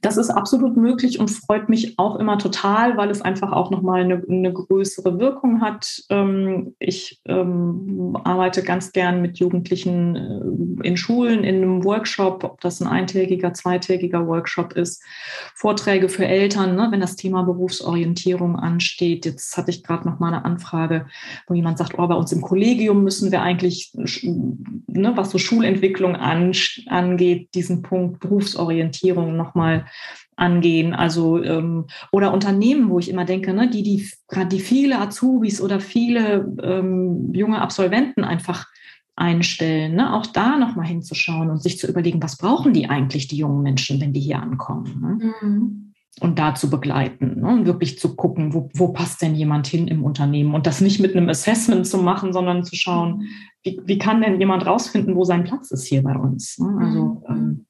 [0.00, 4.02] Das ist absolut möglich und freut mich auch immer total, weil es einfach auch nochmal
[4.02, 6.02] eine, eine größere Wirkung hat.
[6.10, 12.60] Ähm, ich ähm, arbeite ganz gern mit Jugendlichen äh, in Schulen, in einem Workshop, ob
[12.60, 15.02] das ein eintägiger, zweitägiger Workshop ist,
[15.54, 19.26] Vorträge für Eltern, ne, wenn das Thema Berufsorientierung ansteht.
[19.26, 21.06] Jetzt hatte ich gerade noch mal eine Anfrage,
[21.46, 26.16] wo jemand sagt, oh, bei uns im Kollegium müssen wir eigentlich, ne, was so Schulentwicklung
[26.16, 26.52] an,
[26.86, 29.86] angeht, diesen Punkt Berufsorientierung noch nochmal
[30.36, 30.94] angehen.
[30.94, 35.60] Also ähm, oder Unternehmen, wo ich immer denke, ne, die, die gerade die viele Azubis
[35.60, 38.66] oder viele ähm, junge Absolventen einfach
[39.14, 40.14] einstellen, ne?
[40.14, 44.00] auch da nochmal hinzuschauen und sich zu überlegen, was brauchen die eigentlich, die jungen Menschen,
[44.00, 45.00] wenn die hier ankommen.
[45.00, 45.32] Ne?
[45.42, 45.92] Mhm.
[46.20, 47.48] Und da zu begleiten ne?
[47.48, 50.98] und wirklich zu gucken, wo, wo passt denn jemand hin im Unternehmen und das nicht
[50.98, 53.28] mit einem Assessment zu machen, sondern zu schauen,
[53.62, 56.58] wie, wie kann denn jemand rausfinden, wo sein Platz ist hier bei uns.
[56.58, 56.78] Ne?
[56.80, 57.22] Also mhm.
[57.28, 57.66] ähm,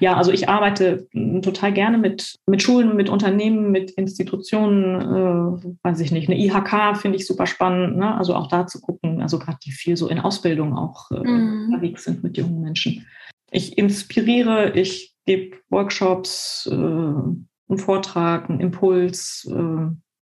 [0.00, 5.76] ja, also ich arbeite hm, total gerne mit, mit Schulen, mit Unternehmen, mit Institutionen, äh,
[5.82, 6.28] weiß ich nicht.
[6.28, 8.16] Eine IHK finde ich super spannend, ne?
[8.16, 11.66] also auch da zu gucken, also gerade die viel so in Ausbildung auch äh, mhm.
[11.66, 13.06] unterwegs sind mit jungen Menschen.
[13.50, 19.86] Ich inspiriere, ich gebe Workshops, äh, einen Vortrag, einen Impuls, äh,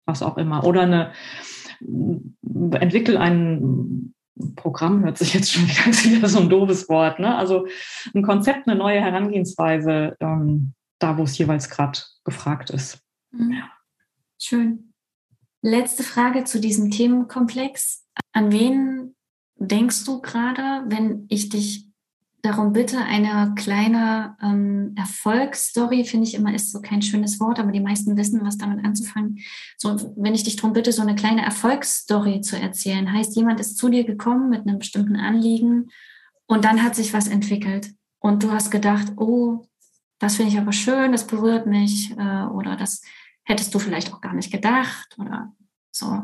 [0.05, 0.63] was auch immer.
[0.63, 1.11] Oder eine
[2.79, 3.96] entwickle einen
[4.55, 7.19] Programm hört sich jetzt schon wieder so ein doofes Wort.
[7.19, 7.35] Ne?
[7.35, 7.67] Also
[8.13, 12.99] ein Konzept, eine neue Herangehensweise, ähm, da wo es jeweils gerade gefragt ist.
[13.31, 13.63] Mhm.
[14.39, 14.93] Schön.
[15.61, 18.05] Letzte Frage zu diesem Themenkomplex.
[18.31, 19.15] An wen
[19.55, 21.86] denkst du gerade, wenn ich dich
[22.47, 27.71] darum bitte, eine kleine ähm, Erfolgsstory, finde ich immer, ist so kein schönes Wort, aber
[27.71, 29.39] die meisten wissen, was damit anzufangen.
[29.77, 33.77] So, wenn ich dich darum bitte, so eine kleine Erfolgsstory zu erzählen, heißt, jemand ist
[33.77, 35.89] zu dir gekommen mit einem bestimmten Anliegen
[36.47, 37.93] und dann hat sich was entwickelt.
[38.19, 39.67] Und du hast gedacht, oh,
[40.19, 43.03] das finde ich aber schön, das berührt mich, äh, oder das
[43.43, 45.53] hättest du vielleicht auch gar nicht gedacht, oder
[45.91, 46.23] so.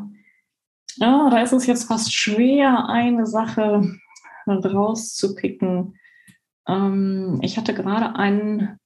[0.96, 3.98] Ja, da ist es jetzt fast schwer, eine Sache
[4.46, 5.94] rauszupicken.
[6.68, 8.78] Ähm, ich hatte gerade einen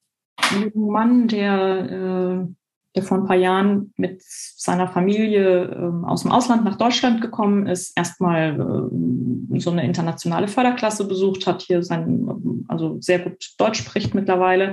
[0.52, 2.54] jungen Mann, der, äh,
[2.96, 7.66] der vor ein paar Jahren mit seiner Familie äh, aus dem Ausland nach Deutschland gekommen
[7.66, 13.80] ist, erstmal äh, so eine internationale Förderklasse besucht hat, hier sein, also sehr gut Deutsch
[13.80, 14.72] spricht mittlerweile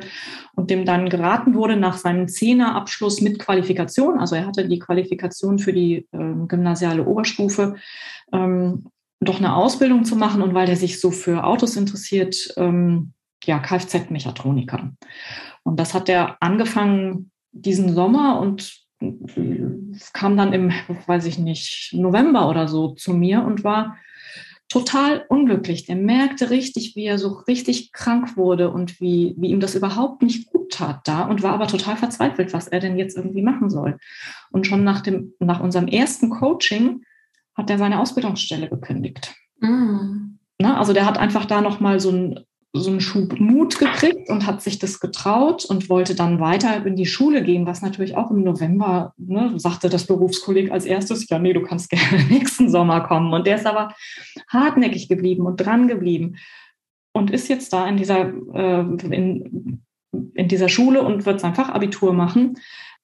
[0.55, 5.59] und dem dann geraten wurde nach seinem Zehnerabschluss mit Qualifikation, also er hatte die Qualifikation
[5.59, 7.75] für die ähm, gymnasiale Oberstufe,
[8.31, 8.85] ähm,
[9.25, 13.13] doch eine Ausbildung zu machen und weil der sich so für Autos interessiert, ähm,
[13.43, 14.91] ja, Kfz-Mechatroniker.
[15.63, 18.85] Und das hat er angefangen diesen Sommer und
[20.13, 20.71] kam dann im,
[21.05, 23.97] weiß ich nicht, November oder so zu mir und war
[24.67, 25.85] total unglücklich.
[25.85, 30.21] Der merkte richtig, wie er so richtig krank wurde und wie, wie ihm das überhaupt
[30.21, 33.69] nicht gut tat da und war aber total verzweifelt, was er denn jetzt irgendwie machen
[33.69, 33.97] soll.
[34.51, 37.03] Und schon nach, dem, nach unserem ersten Coaching
[37.55, 39.33] hat er seine Ausbildungsstelle gekündigt.
[39.59, 40.37] Mm.
[40.59, 42.39] Na, also der hat einfach da nochmal so ein
[42.77, 46.95] so einen Schub Mut gekriegt und hat sich das getraut und wollte dann weiter in
[46.95, 51.39] die Schule gehen, was natürlich auch im November, ne, sagte das Berufskolleg als erstes, ja,
[51.39, 53.33] nee, du kannst gerne nächsten Sommer kommen.
[53.33, 53.93] Und der ist aber
[54.49, 56.35] hartnäckig geblieben und dran geblieben
[57.13, 59.81] und ist jetzt da in dieser, äh, in,
[60.33, 62.55] in dieser Schule und wird sein Fachabitur machen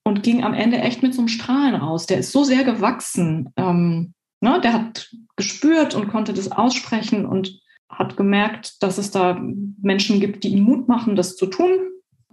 [0.04, 2.08] und ging am Ende echt mit so einem Strahlen raus.
[2.08, 3.50] Der ist so sehr gewachsen.
[3.56, 9.42] Ähm, ne, der hat gespürt und konnte das aussprechen und hat gemerkt, dass es da
[9.82, 11.72] Menschen gibt, die ihm Mut machen, das zu tun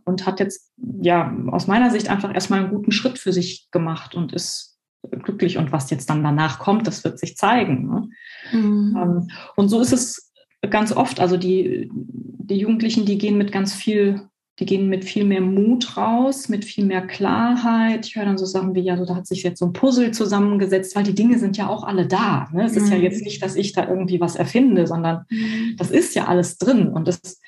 [0.05, 4.15] und hat jetzt, ja, aus meiner Sicht einfach erstmal einen guten Schritt für sich gemacht
[4.15, 4.79] und ist
[5.23, 5.59] glücklich.
[5.59, 7.89] Und was jetzt dann danach kommt, das wird sich zeigen.
[7.89, 8.09] Ne?
[8.53, 8.97] Mhm.
[8.97, 10.33] Ähm, und so ist es
[10.71, 11.21] ganz oft.
[11.21, 14.29] Also die, die Jugendlichen, die gehen mit ganz viel
[14.59, 18.07] die gehen mit viel mehr Mut raus, mit viel mehr Klarheit.
[18.07, 20.11] Ich höre dann so Sachen wie, ja, so, da hat sich jetzt so ein Puzzle
[20.11, 22.49] zusammengesetzt, weil die Dinge sind ja auch alle da.
[22.53, 22.65] Ne?
[22.65, 22.79] Es mhm.
[22.79, 23.03] ist ja mhm.
[23.03, 25.77] jetzt nicht, dass ich da irgendwie was erfinde, sondern mhm.
[25.79, 27.41] das ist ja alles drin und das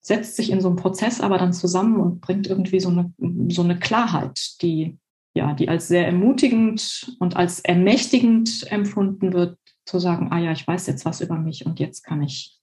[0.00, 3.12] setzt sich in so einem Prozess aber dann zusammen und bringt irgendwie so eine,
[3.48, 4.98] so eine Klarheit, die,
[5.34, 10.66] ja, die als sehr ermutigend und als ermächtigend empfunden wird, zu sagen, ah ja, ich
[10.66, 12.58] weiß jetzt was über mich und jetzt kann ich,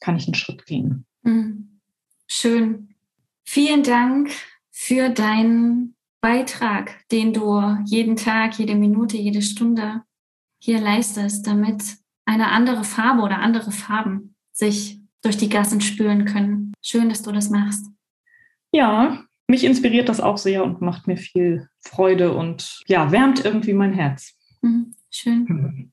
[0.00, 1.06] kann ich einen Schritt gehen.
[1.22, 1.80] Mhm.
[2.28, 2.91] Schön.
[3.44, 4.30] Vielen Dank
[4.70, 10.02] für deinen Beitrag, den du jeden Tag, jede Minute, jede Stunde
[10.60, 11.82] hier leistest, damit
[12.24, 16.72] eine andere Farbe oder andere Farben sich durch die Gassen spüren können.
[16.80, 17.86] Schön, dass du das machst.
[18.72, 23.74] Ja, mich inspiriert das auch sehr und macht mir viel Freude und ja, wärmt irgendwie
[23.74, 24.34] mein Herz.
[24.62, 25.44] Mhm, schön.
[25.44, 25.92] Mhm.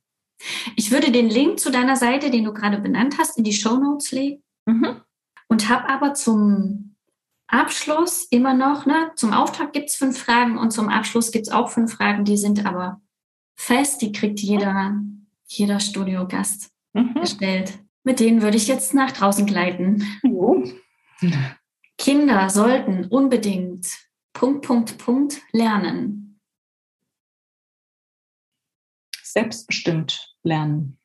[0.75, 3.77] Ich würde den Link zu deiner Seite, den du gerade benannt hast, in die Show
[3.77, 5.01] Notes legen mhm.
[5.47, 6.88] und habe aber zum
[7.49, 9.11] Abschluss immer noch, ne?
[9.15, 12.37] Zum Auftrag gibt es fünf Fragen und zum Abschluss gibt es auch fünf Fragen, die
[12.37, 13.01] sind aber
[13.55, 15.01] fest, die kriegt jeder,
[15.47, 17.15] jeder Studiogast mhm.
[17.15, 17.79] gestellt.
[18.03, 20.05] Mit denen würde ich jetzt nach draußen gleiten.
[20.23, 20.63] Jo.
[21.97, 23.87] Kinder sollten unbedingt
[24.31, 26.39] Punkt, Punkt, Punkt lernen.
[29.21, 30.97] Selbstbestimmt lernen.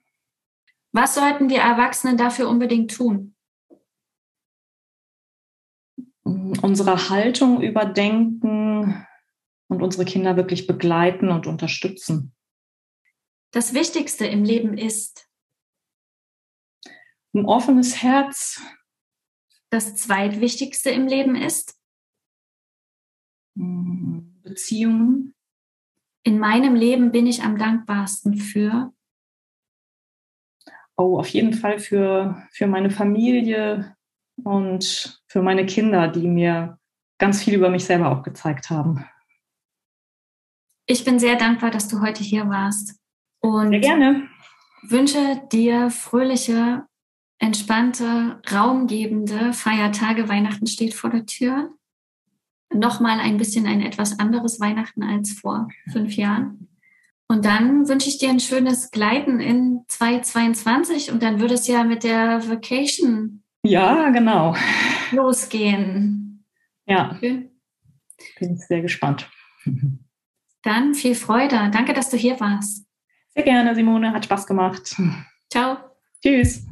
[0.92, 3.33] Was sollten wir Erwachsenen dafür unbedingt tun?
[6.24, 9.06] Unsere Haltung überdenken
[9.68, 12.34] und unsere Kinder wirklich begleiten und unterstützen.
[13.52, 15.28] Das Wichtigste im Leben ist
[17.34, 18.60] ein offenes Herz.
[19.70, 21.78] Das zweitwichtigste im Leben ist
[23.54, 25.34] Beziehungen.
[26.22, 28.92] In meinem Leben bin ich am dankbarsten für.
[30.96, 33.96] Oh, auf jeden Fall für, für meine Familie,
[34.42, 36.78] und für meine Kinder, die mir
[37.18, 39.04] ganz viel über mich selber auch gezeigt haben.
[40.86, 43.00] Ich bin sehr dankbar, dass du heute hier warst.
[43.40, 44.28] Und sehr gerne.
[44.82, 46.86] Wünsche dir fröhliche,
[47.38, 50.28] entspannte, raumgebende Feiertage.
[50.28, 51.70] Weihnachten steht vor der Tür.
[52.72, 56.68] Nochmal ein bisschen ein etwas anderes Weihnachten als vor fünf Jahren.
[57.28, 61.84] Und dann wünsche ich dir ein schönes Gleiten in 2022 und dann würde es ja
[61.84, 64.54] mit der Vacation ja, genau.
[65.10, 66.44] Losgehen.
[66.86, 67.16] Ja.
[67.20, 67.50] Schön.
[68.38, 69.28] Bin sehr gespannt.
[70.62, 71.70] Dann viel Freude.
[71.72, 72.86] Danke, dass du hier warst.
[73.34, 74.12] Sehr gerne, Simone.
[74.12, 74.94] Hat Spaß gemacht.
[75.50, 75.76] Ciao.
[76.22, 76.66] Tschüss.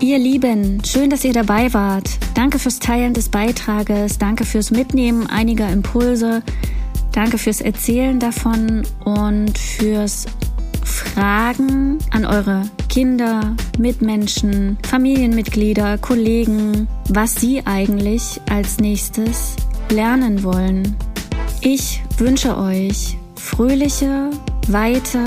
[0.00, 2.18] Ihr Lieben, schön, dass ihr dabei wart.
[2.34, 6.42] Danke fürs Teilen des Beitrages, danke fürs Mitnehmen einiger Impulse,
[7.12, 10.26] danke fürs Erzählen davon und fürs
[10.84, 19.56] Fragen an eure Kinder, Mitmenschen, Familienmitglieder, Kollegen, was sie eigentlich als nächstes
[19.90, 20.96] lernen wollen.
[21.60, 24.30] Ich wünsche euch fröhliche,
[24.68, 25.22] weite,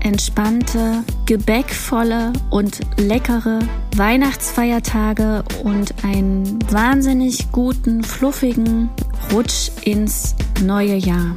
[0.00, 3.60] entspannte, gebäckvolle und leckere
[3.96, 8.88] Weihnachtsfeiertage und einen wahnsinnig guten, fluffigen
[9.32, 11.36] Rutsch ins neue Jahr.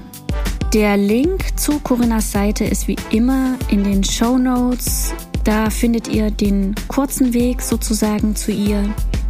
[0.74, 5.16] Der Link zu Corinnas Seite ist wie immer in den Show Notes.
[5.44, 8.84] Da findet ihr den kurzen Weg sozusagen zu ihr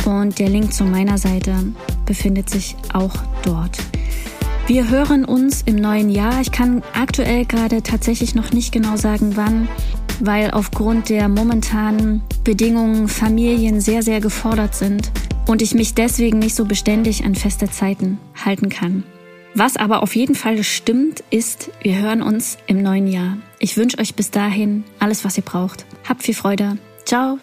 [0.06, 1.56] und der Link zu meiner Seite
[2.06, 3.14] befindet sich auch
[3.44, 3.78] dort.
[4.68, 6.42] Wir hören uns im neuen Jahr.
[6.42, 9.70] Ich kann aktuell gerade tatsächlich noch nicht genau sagen, wann,
[10.20, 15.10] weil aufgrund der momentanen Bedingungen Familien sehr, sehr gefordert sind
[15.48, 19.06] und ich mich deswegen nicht so beständig an feste Zeiten halten kann.
[19.56, 23.38] Was aber auf jeden Fall stimmt, ist, wir hören uns im neuen Jahr.
[23.60, 25.86] Ich wünsche euch bis dahin alles, was ihr braucht.
[26.08, 26.78] Habt viel Freude.
[27.06, 27.40] Ciao.